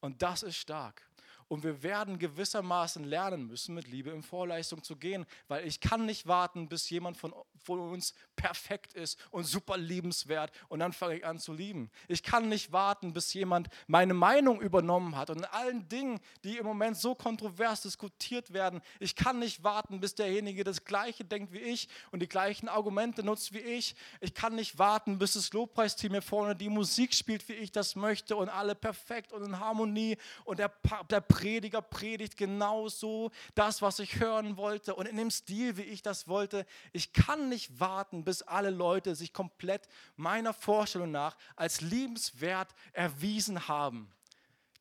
Und 0.00 0.22
das 0.22 0.42
ist 0.42 0.56
stark. 0.56 1.07
Und 1.48 1.64
wir 1.64 1.82
werden 1.82 2.18
gewissermaßen 2.18 3.04
lernen 3.04 3.46
müssen, 3.46 3.74
mit 3.74 3.88
Liebe 3.88 4.10
in 4.10 4.22
Vorleistung 4.22 4.82
zu 4.82 4.96
gehen, 4.96 5.26
weil 5.48 5.66
ich 5.66 5.80
kann 5.80 6.06
nicht 6.06 6.26
warten, 6.26 6.68
bis 6.68 6.88
jemand 6.90 7.16
von, 7.16 7.34
von 7.64 7.80
uns 7.80 8.14
perfekt 8.36 8.94
ist 8.94 9.18
und 9.30 9.44
super 9.44 9.76
liebenswert 9.76 10.52
und 10.68 10.80
dann 10.80 10.92
fange 10.92 11.16
ich 11.16 11.26
an 11.26 11.38
zu 11.38 11.52
lieben. 11.52 11.90
Ich 12.06 12.22
kann 12.22 12.48
nicht 12.48 12.72
warten, 12.72 13.12
bis 13.12 13.32
jemand 13.34 13.68
meine 13.86 14.14
Meinung 14.14 14.60
übernommen 14.60 15.16
hat 15.16 15.30
und 15.30 15.38
in 15.38 15.44
allen 15.46 15.88
Dingen, 15.88 16.20
die 16.44 16.58
im 16.58 16.66
Moment 16.66 16.96
so 16.96 17.14
kontrovers 17.14 17.82
diskutiert 17.82 18.52
werden, 18.52 18.80
ich 19.00 19.16
kann 19.16 19.38
nicht 19.38 19.64
warten, 19.64 20.00
bis 20.00 20.14
derjenige 20.14 20.64
das 20.64 20.84
Gleiche 20.84 21.24
denkt 21.24 21.52
wie 21.52 21.58
ich 21.58 21.88
und 22.10 22.20
die 22.20 22.28
gleichen 22.28 22.68
Argumente 22.68 23.22
nutzt 23.22 23.52
wie 23.52 23.58
ich. 23.58 23.96
Ich 24.20 24.34
kann 24.34 24.54
nicht 24.54 24.78
warten, 24.78 25.18
bis 25.18 25.32
das 25.32 25.52
Lobpreisteam 25.52 26.12
hier 26.12 26.22
vorne 26.22 26.54
die 26.54 26.68
Musik 26.68 27.14
spielt, 27.14 27.48
wie 27.48 27.54
ich 27.54 27.72
das 27.72 27.96
möchte 27.96 28.36
und 28.36 28.48
alle 28.48 28.74
perfekt 28.74 29.32
und 29.32 29.44
in 29.44 29.58
Harmonie 29.58 30.16
und 30.44 30.58
der, 30.58 30.72
der 31.10 31.20
Prediger 31.38 31.82
predigt 31.82 32.36
genauso 32.36 33.30
das, 33.54 33.80
was 33.80 34.00
ich 34.00 34.18
hören 34.18 34.56
wollte 34.56 34.96
und 34.96 35.06
in 35.06 35.16
dem 35.16 35.30
Stil, 35.30 35.76
wie 35.76 35.82
ich 35.82 36.02
das 36.02 36.26
wollte. 36.26 36.66
Ich 36.92 37.12
kann 37.12 37.48
nicht 37.48 37.78
warten, 37.78 38.24
bis 38.24 38.42
alle 38.42 38.70
Leute 38.70 39.14
sich 39.14 39.32
komplett 39.32 39.88
meiner 40.16 40.52
Vorstellung 40.52 41.12
nach 41.12 41.36
als 41.54 41.80
liebenswert 41.80 42.74
erwiesen 42.92 43.68
haben. 43.68 44.10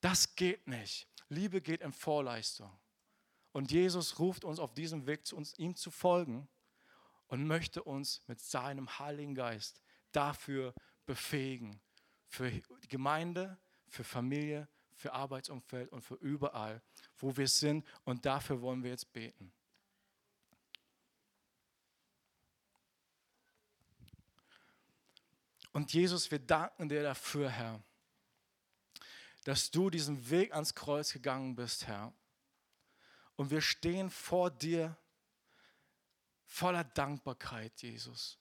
Das 0.02 0.36
geht 0.36 0.68
nicht. 0.68 1.08
Liebe 1.30 1.62
geht 1.62 1.82
in 1.82 1.94
Vorleistung. 1.94 2.72
Und 3.52 3.72
Jesus 3.72 4.18
ruft 4.18 4.44
uns 4.44 4.58
auf 4.58 4.74
diesem 4.74 5.06
Weg, 5.06 5.28
zu 5.28 5.38
uns, 5.38 5.54
ihm 5.60 5.76
zu 5.76 5.92
folgen 5.92 6.48
und 7.28 7.46
möchte 7.46 7.84
uns 7.84 8.22
mit 8.26 8.40
seinem 8.40 8.98
Heiligen 8.98 9.36
Geist 9.36 9.84
dafür 10.12 10.74
befähigen. 11.06 11.80
Für 12.26 12.50
die 12.50 12.88
Gemeinde, 12.88 13.60
für 13.90 14.04
Familie, 14.04 14.68
für 14.98 15.14
Arbeitsumfeld 15.14 15.92
und 15.92 16.02
für 16.02 16.16
überall, 16.16 16.82
wo 17.18 17.38
wir 17.38 17.48
sind. 17.48 17.88
Und 18.04 18.26
dafür 18.26 18.62
wollen 18.62 18.84
wir 18.84 18.90
jetzt 18.90 19.14
beten. 19.14 19.54
Und 25.72 25.94
Jesus, 25.94 26.32
wir 26.32 26.40
danken 26.40 26.90
dir 26.90 27.04
dafür, 27.04 27.50
Herr, 27.50 27.84
dass 29.44 29.70
du 29.70 29.92
diesen 29.92 30.30
Weg 30.32 30.52
ans 30.54 30.74
Kreuz 30.74 31.14
gegangen 31.14 31.56
bist, 31.56 31.86
Herr. 31.86 32.12
Und 33.36 33.52
wir 33.52 33.62
stehen 33.62 34.10
vor 34.10 34.50
dir 34.50 34.98
voller 36.48 36.84
Dankbarkeit, 36.84 37.80
Jesus. 37.84 38.40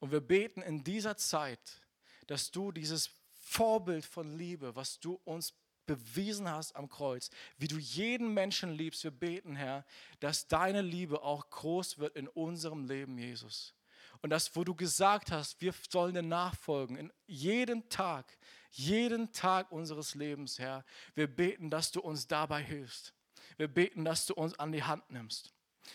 Und 0.00 0.10
wir 0.10 0.20
beten 0.20 0.62
in 0.62 0.82
dieser 0.82 1.16
Zeit, 1.16 1.80
dass 2.26 2.50
du 2.50 2.72
dieses 2.72 3.08
Vorbild 3.52 4.06
von 4.06 4.38
Liebe, 4.38 4.74
was 4.74 4.98
du 4.98 5.20
uns 5.24 5.52
bewiesen 5.84 6.48
hast 6.48 6.74
am 6.74 6.88
Kreuz, 6.88 7.28
wie 7.58 7.68
du 7.68 7.76
jeden 7.76 8.32
Menschen 8.32 8.72
liebst. 8.72 9.04
Wir 9.04 9.10
beten, 9.10 9.56
Herr, 9.56 9.84
dass 10.20 10.48
deine 10.48 10.80
Liebe 10.80 11.22
auch 11.22 11.50
groß 11.50 11.98
wird 11.98 12.16
in 12.16 12.28
unserem 12.28 12.86
Leben, 12.86 13.18
Jesus. 13.18 13.74
Und 14.22 14.30
das, 14.30 14.56
wo 14.56 14.64
du 14.64 14.74
gesagt 14.74 15.30
hast, 15.30 15.60
wir 15.60 15.74
sollen 15.90 16.14
dir 16.14 16.22
nachfolgen, 16.22 16.96
in 16.96 17.12
jeden 17.26 17.86
Tag, 17.90 18.38
jeden 18.70 19.32
Tag 19.32 19.70
unseres 19.70 20.14
Lebens, 20.14 20.58
Herr. 20.58 20.82
Wir 21.14 21.26
beten, 21.26 21.68
dass 21.68 21.90
du 21.90 22.00
uns 22.00 22.26
dabei 22.26 22.62
hilfst. 22.62 23.12
Wir 23.58 23.68
beten, 23.68 24.04
dass 24.04 24.24
du 24.24 24.34
uns 24.34 24.58
an 24.58 24.72
die 24.72 24.82
Hand 24.82 25.10
nimmst. 25.10 25.52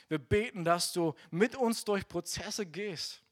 Wir 0.10 0.20
beten, 0.20 0.64
dass 0.64 0.94
du 0.94 1.16
mit 1.32 1.56
uns 1.56 1.86
durch 1.86 2.08
Prozesse 2.08 2.68
gehst 2.68 3.24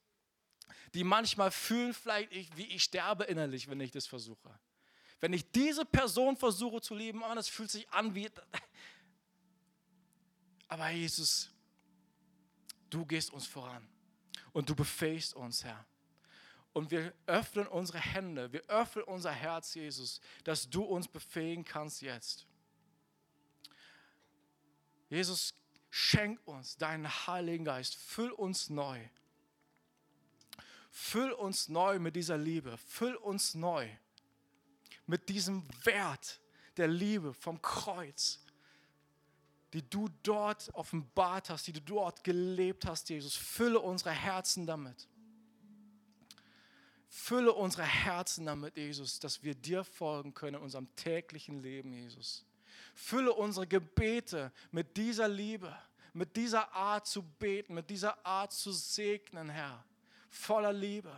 die 0.96 1.04
manchmal 1.04 1.52
fühlen 1.52 1.94
vielleicht, 1.94 2.32
wie 2.56 2.68
ich 2.68 2.84
sterbe 2.84 3.26
innerlich, 3.26 3.70
wenn 3.70 3.82
ich 3.82 3.92
das 3.92 4.08
versuche. 4.08 4.50
Wenn 5.20 5.34
ich 5.34 5.52
diese 5.52 5.84
Person 5.84 6.38
versuche 6.38 6.80
zu 6.80 6.96
lieben, 6.96 7.22
oh, 7.22 7.36
das 7.36 7.50
fühlt 7.50 7.70
sich 7.70 7.90
an 7.92 8.16
wie... 8.16 8.32
Aber 10.70 10.90
Jesus, 10.90 11.52
du 12.90 13.06
gehst 13.06 13.32
uns 13.32 13.46
voran 13.46 13.86
und 14.54 14.70
du 14.70 14.76
befähigst 14.76 15.36
uns, 15.36 15.66
Herr. 15.66 15.86
Und 16.72 16.92
wir 16.92 17.14
öffnen 17.26 17.68
unsere 17.68 18.00
Hände, 18.00 18.52
wir 18.54 18.64
öffnen 18.64 19.04
unser 19.04 19.32
Herz, 19.32 19.76
Jesus, 19.76 20.22
dass 20.46 20.70
du 20.70 20.84
uns 20.84 21.08
befähigen 21.08 21.66
kannst 21.66 22.02
jetzt. 22.02 22.48
Jesus, 25.10 25.54
schenk 25.90 26.40
uns 26.48 26.78
deinen 26.78 27.08
Heiligen 27.28 27.66
Geist, 27.66 27.96
füll 27.96 28.32
uns 28.32 28.70
neu. 28.70 29.00
Füll 30.98 31.34
uns 31.34 31.68
neu 31.68 32.00
mit 32.00 32.16
dieser 32.16 32.38
Liebe, 32.38 32.78
füll 32.78 33.16
uns 33.16 33.54
neu 33.54 33.86
mit 35.06 35.28
diesem 35.28 35.68
Wert 35.84 36.40
der 36.78 36.88
Liebe 36.88 37.34
vom 37.34 37.62
Kreuz, 37.62 38.40
die 39.74 39.82
du 39.90 40.08
dort 40.24 40.74
offenbart 40.74 41.50
hast, 41.50 41.68
die 41.68 41.74
du 41.74 41.82
dort 41.82 42.24
gelebt 42.24 42.86
hast, 42.86 43.10
Jesus. 43.10 43.36
Fülle 43.36 43.82
unsere 43.82 44.12
Herzen 44.12 44.66
damit. 44.66 45.10
Fülle 47.10 47.52
unsere 47.52 47.84
Herzen 47.84 48.46
damit, 48.46 48.78
Jesus, 48.78 49.20
dass 49.20 49.44
wir 49.44 49.54
dir 49.54 49.84
folgen 49.84 50.34
können 50.34 50.56
in 50.56 50.64
unserem 50.64 50.96
täglichen 50.96 51.62
Leben, 51.62 51.92
Jesus. 51.92 52.46
Fülle 52.94 53.34
unsere 53.34 53.68
Gebete 53.68 54.50
mit 54.72 54.96
dieser 54.96 55.28
Liebe, 55.28 55.76
mit 56.14 56.38
dieser 56.38 56.72
Art 56.72 57.06
zu 57.06 57.22
beten, 57.22 57.74
mit 57.74 57.90
dieser 57.90 58.26
Art 58.26 58.54
zu 58.54 58.72
segnen, 58.72 59.50
Herr, 59.50 59.84
voller 60.36 60.74
Liebe. 60.74 61.12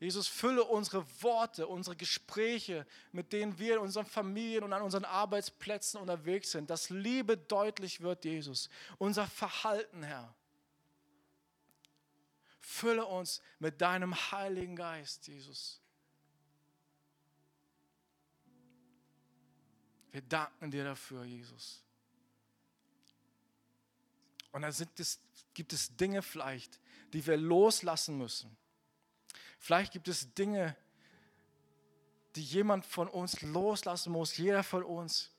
Jesus, 0.00 0.26
fülle 0.26 0.64
unsere 0.64 1.06
Worte, 1.22 1.66
unsere 1.66 1.96
Gespräche, 1.96 2.86
mit 3.12 3.32
denen 3.32 3.58
wir 3.58 3.74
in 3.74 3.80
unseren 3.80 4.06
Familien 4.06 4.64
und 4.64 4.72
an 4.72 4.82
unseren 4.82 5.04
Arbeitsplätzen 5.04 6.00
unterwegs 6.00 6.50
sind, 6.50 6.68
dass 6.68 6.90
Liebe 6.90 7.36
deutlich 7.36 8.00
wird, 8.00 8.24
Jesus. 8.24 8.68
Unser 8.98 9.26
Verhalten, 9.26 10.02
Herr. 10.02 10.34
Fülle 12.60 13.06
uns 13.06 13.40
mit 13.58 13.80
deinem 13.80 14.14
Heiligen 14.32 14.74
Geist, 14.74 15.28
Jesus. 15.28 15.80
Wir 20.10 20.22
danken 20.22 20.70
dir 20.70 20.84
dafür, 20.84 21.24
Jesus. 21.24 21.83
Und 24.54 24.62
da 24.62 24.68
es, 24.68 25.20
gibt 25.52 25.72
es 25.72 25.94
Dinge 25.96 26.22
vielleicht, 26.22 26.80
die 27.12 27.26
wir 27.26 27.36
loslassen 27.36 28.16
müssen 28.16 28.56
Vielleicht 29.64 29.94
gibt 29.94 30.08
es 30.08 30.34
Dinge, 30.34 30.76
die 32.36 32.42
jemand 32.42 32.84
von 32.84 33.08
uns 33.08 33.40
loslassen 33.40 34.12
muss, 34.12 34.36
jeder 34.36 34.62
von 34.62 34.82
uns. 34.82 35.30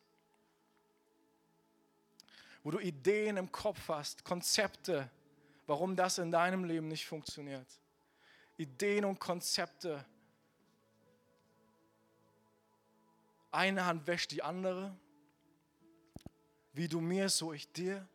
Wo 2.63 2.72
du 2.72 2.80
Ideen 2.80 3.38
im 3.38 3.51
Kopf 3.51 3.88
hast, 3.88 4.26
Konzepte, 4.26 5.11
warum 5.68 5.95
das 5.95 6.18
in 6.18 6.32
deinem 6.32 6.63
Leben 6.63 6.88
nicht 6.88 7.05
funktioniert. 7.05 7.68
Ideen 8.57 9.05
und 9.05 9.20
Konzepte. 9.20 10.03
Eine 13.51 13.86
Hand 13.86 14.07
wäscht 14.07 14.32
die 14.32 14.41
andere. 14.41 14.97
Wie 16.74 16.88
du 16.88 16.99
mir, 16.99 17.30
so 17.30 17.53
ich 17.53 17.72
dir. 17.72 18.07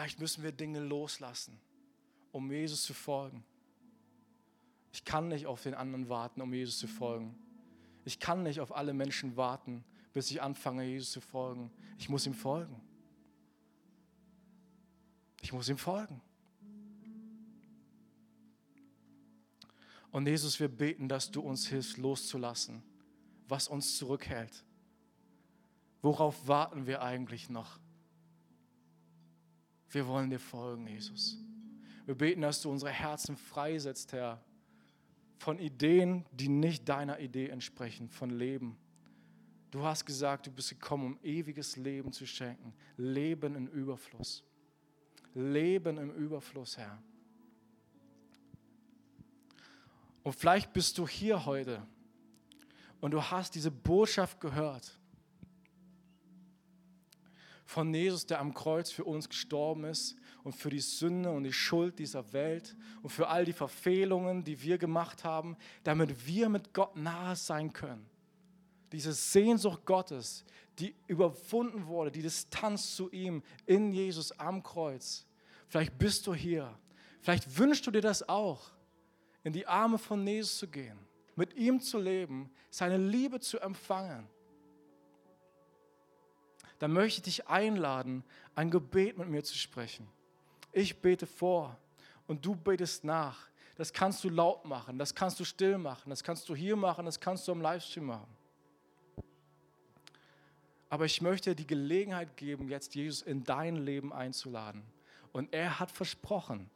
Vielleicht 0.00 0.18
müssen 0.18 0.42
wir 0.42 0.52
Dinge 0.52 0.80
loslassen 0.80 1.60
um 2.32 2.50
Jesus 2.50 2.84
zu 2.84 2.94
folgen. 2.94 3.44
Ich 4.92 5.04
kann 5.04 5.28
nicht 5.28 5.46
auf 5.46 5.62
den 5.62 5.74
anderen 5.74 6.08
warten, 6.08 6.40
um 6.40 6.54
Jesus 6.54 6.78
zu 6.78 6.88
folgen. 6.88 7.36
Ich 8.06 8.18
kann 8.18 8.42
nicht 8.42 8.60
auf 8.60 8.74
alle 8.74 8.94
Menschen 8.94 9.36
warten, 9.36 9.84
bis 10.14 10.30
ich 10.30 10.40
anfange, 10.40 10.84
Jesus 10.84 11.10
zu 11.10 11.20
folgen. 11.20 11.70
Ich 11.98 12.08
muss 12.08 12.24
ihm 12.24 12.32
folgen. 12.32 12.80
Ich 15.42 15.52
muss 15.52 15.68
ihm 15.68 15.76
folgen. 15.76 16.22
Und 20.12 20.26
Jesus, 20.26 20.60
wir 20.60 20.68
beten, 20.68 21.10
dass 21.10 21.30
du 21.30 21.42
uns 21.42 21.66
hilfst, 21.66 21.98
loszulassen, 21.98 22.82
was 23.48 23.68
uns 23.68 23.98
zurückhält. 23.98 24.64
Worauf 26.00 26.48
warten 26.48 26.86
wir 26.86 27.02
eigentlich 27.02 27.50
noch? 27.50 27.79
Wir 29.90 30.06
wollen 30.06 30.30
dir 30.30 30.38
folgen, 30.38 30.86
Jesus. 30.86 31.38
Wir 32.06 32.14
beten, 32.14 32.42
dass 32.42 32.62
du 32.62 32.70
unsere 32.70 32.90
Herzen 32.90 33.36
freisetzt, 33.36 34.12
Herr, 34.12 34.42
von 35.38 35.58
Ideen, 35.58 36.24
die 36.32 36.48
nicht 36.48 36.88
deiner 36.88 37.18
Idee 37.18 37.48
entsprechen, 37.48 38.08
von 38.08 38.30
Leben. 38.30 38.76
Du 39.70 39.82
hast 39.84 40.04
gesagt, 40.04 40.46
du 40.46 40.50
bist 40.50 40.70
gekommen, 40.70 41.06
um 41.06 41.18
ewiges 41.22 41.76
Leben 41.76 42.12
zu 42.12 42.26
schenken. 42.26 42.72
Leben 42.96 43.54
im 43.54 43.68
Überfluss. 43.68 44.44
Leben 45.34 45.98
im 45.98 46.10
Überfluss, 46.10 46.76
Herr. 46.76 47.02
Und 50.22 50.34
vielleicht 50.34 50.72
bist 50.72 50.98
du 50.98 51.08
hier 51.08 51.46
heute 51.46 51.86
und 53.00 53.12
du 53.12 53.22
hast 53.22 53.54
diese 53.54 53.70
Botschaft 53.70 54.40
gehört 54.40 54.99
von 57.70 57.94
Jesus, 57.94 58.26
der 58.26 58.40
am 58.40 58.52
Kreuz 58.52 58.90
für 58.90 59.04
uns 59.04 59.28
gestorben 59.28 59.84
ist 59.84 60.16
und 60.42 60.56
für 60.56 60.70
die 60.70 60.80
Sünde 60.80 61.30
und 61.30 61.44
die 61.44 61.52
Schuld 61.52 62.00
dieser 62.00 62.32
Welt 62.32 62.74
und 63.00 63.10
für 63.10 63.28
all 63.28 63.44
die 63.44 63.52
Verfehlungen, 63.52 64.42
die 64.42 64.60
wir 64.60 64.76
gemacht 64.76 65.22
haben, 65.22 65.56
damit 65.84 66.26
wir 66.26 66.48
mit 66.48 66.74
Gott 66.74 66.96
nahe 66.96 67.36
sein 67.36 67.72
können. 67.72 68.04
Diese 68.90 69.12
Sehnsucht 69.12 69.86
Gottes, 69.86 70.44
die 70.80 70.96
überwunden 71.06 71.86
wurde, 71.86 72.10
die 72.10 72.22
Distanz 72.22 72.96
zu 72.96 73.08
ihm 73.12 73.40
in 73.66 73.92
Jesus 73.92 74.32
am 74.32 74.64
Kreuz. 74.64 75.24
Vielleicht 75.68 75.96
bist 75.96 76.26
du 76.26 76.34
hier. 76.34 76.76
Vielleicht 77.20 77.56
wünschst 77.56 77.86
du 77.86 77.92
dir 77.92 78.02
das 78.02 78.28
auch, 78.28 78.72
in 79.44 79.52
die 79.52 79.68
Arme 79.68 79.98
von 79.98 80.26
Jesus 80.26 80.58
zu 80.58 80.66
gehen, 80.66 80.98
mit 81.36 81.54
ihm 81.54 81.80
zu 81.80 82.00
leben, 82.00 82.50
seine 82.68 82.96
Liebe 82.96 83.38
zu 83.38 83.60
empfangen 83.60 84.28
dann 86.80 86.92
möchte 86.92 87.18
ich 87.18 87.36
dich 87.36 87.48
einladen, 87.48 88.24
ein 88.56 88.70
Gebet 88.70 89.16
mit 89.16 89.28
mir 89.28 89.44
zu 89.44 89.56
sprechen. 89.56 90.08
Ich 90.72 91.00
bete 91.00 91.26
vor 91.26 91.78
und 92.26 92.44
du 92.44 92.56
betest 92.56 93.04
nach. 93.04 93.48
Das 93.76 93.92
kannst 93.92 94.24
du 94.24 94.28
laut 94.28 94.64
machen, 94.64 94.98
das 94.98 95.14
kannst 95.14 95.38
du 95.40 95.44
still 95.44 95.78
machen, 95.78 96.10
das 96.10 96.24
kannst 96.24 96.48
du 96.48 96.54
hier 96.56 96.76
machen, 96.76 97.04
das 97.04 97.20
kannst 97.20 97.46
du 97.46 97.52
am 97.52 97.60
Livestream 97.60 98.06
machen. 98.06 98.28
Aber 100.88 101.04
ich 101.04 101.22
möchte 101.22 101.50
dir 101.50 101.56
die 101.56 101.66
Gelegenheit 101.66 102.36
geben, 102.36 102.68
jetzt 102.68 102.94
Jesus 102.94 103.22
in 103.22 103.44
dein 103.44 103.76
Leben 103.76 104.12
einzuladen. 104.12 104.82
Und 105.32 105.52
er 105.52 105.78
hat 105.78 105.90
versprochen, 105.90 106.68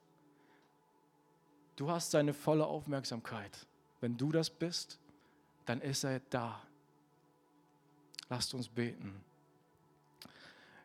du 1.77 1.91
hast 1.91 2.13
seine 2.13 2.33
volle 2.33 2.67
Aufmerksamkeit. 2.67 3.67
Wenn 4.01 4.17
du 4.17 4.31
das 4.31 4.51
bist, 4.51 4.99
dann 5.65 5.81
ist 5.81 6.05
er 6.05 6.21
da. 6.31 6.63
Lasst 8.29 8.55
uns 8.55 8.69
beten. 8.69 9.25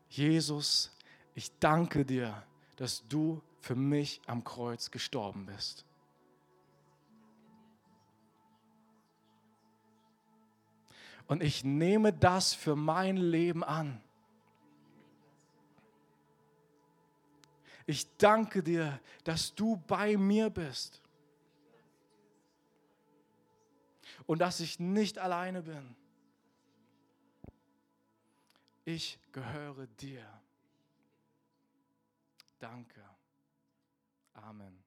Jesus, 0.10 0.92
ich 1.36 1.58
danke 1.60 2.04
dir, 2.04 2.44
dass 2.76 3.08
du 3.08 3.42
für 3.62 3.76
mich 3.76 4.22
am 4.26 4.44
Kreuz 4.44 4.92
gestorben 4.92 5.46
bist. 5.46 5.86
Und 11.28 11.44
ich 11.44 11.64
nehme 11.64 12.12
das 12.12 12.56
für 12.56 12.76
mein 12.76 13.16
Leben 13.16 13.64
an. 13.64 14.02
Ich 17.86 18.08
danke 18.18 18.64
dir, 18.64 19.00
dass 19.24 19.54
du 19.54 19.78
bei 19.88 20.18
mir 20.18 20.50
bist. 20.50 21.02
Und 24.26 24.40
dass 24.40 24.60
ich 24.60 24.80
nicht 24.80 25.20
alleine 25.20 25.62
bin. 25.62 25.96
Ich 28.92 29.20
gehöre 29.32 29.86
dir. 29.86 30.26
Danke. 32.58 33.08
Amen. 34.34 34.79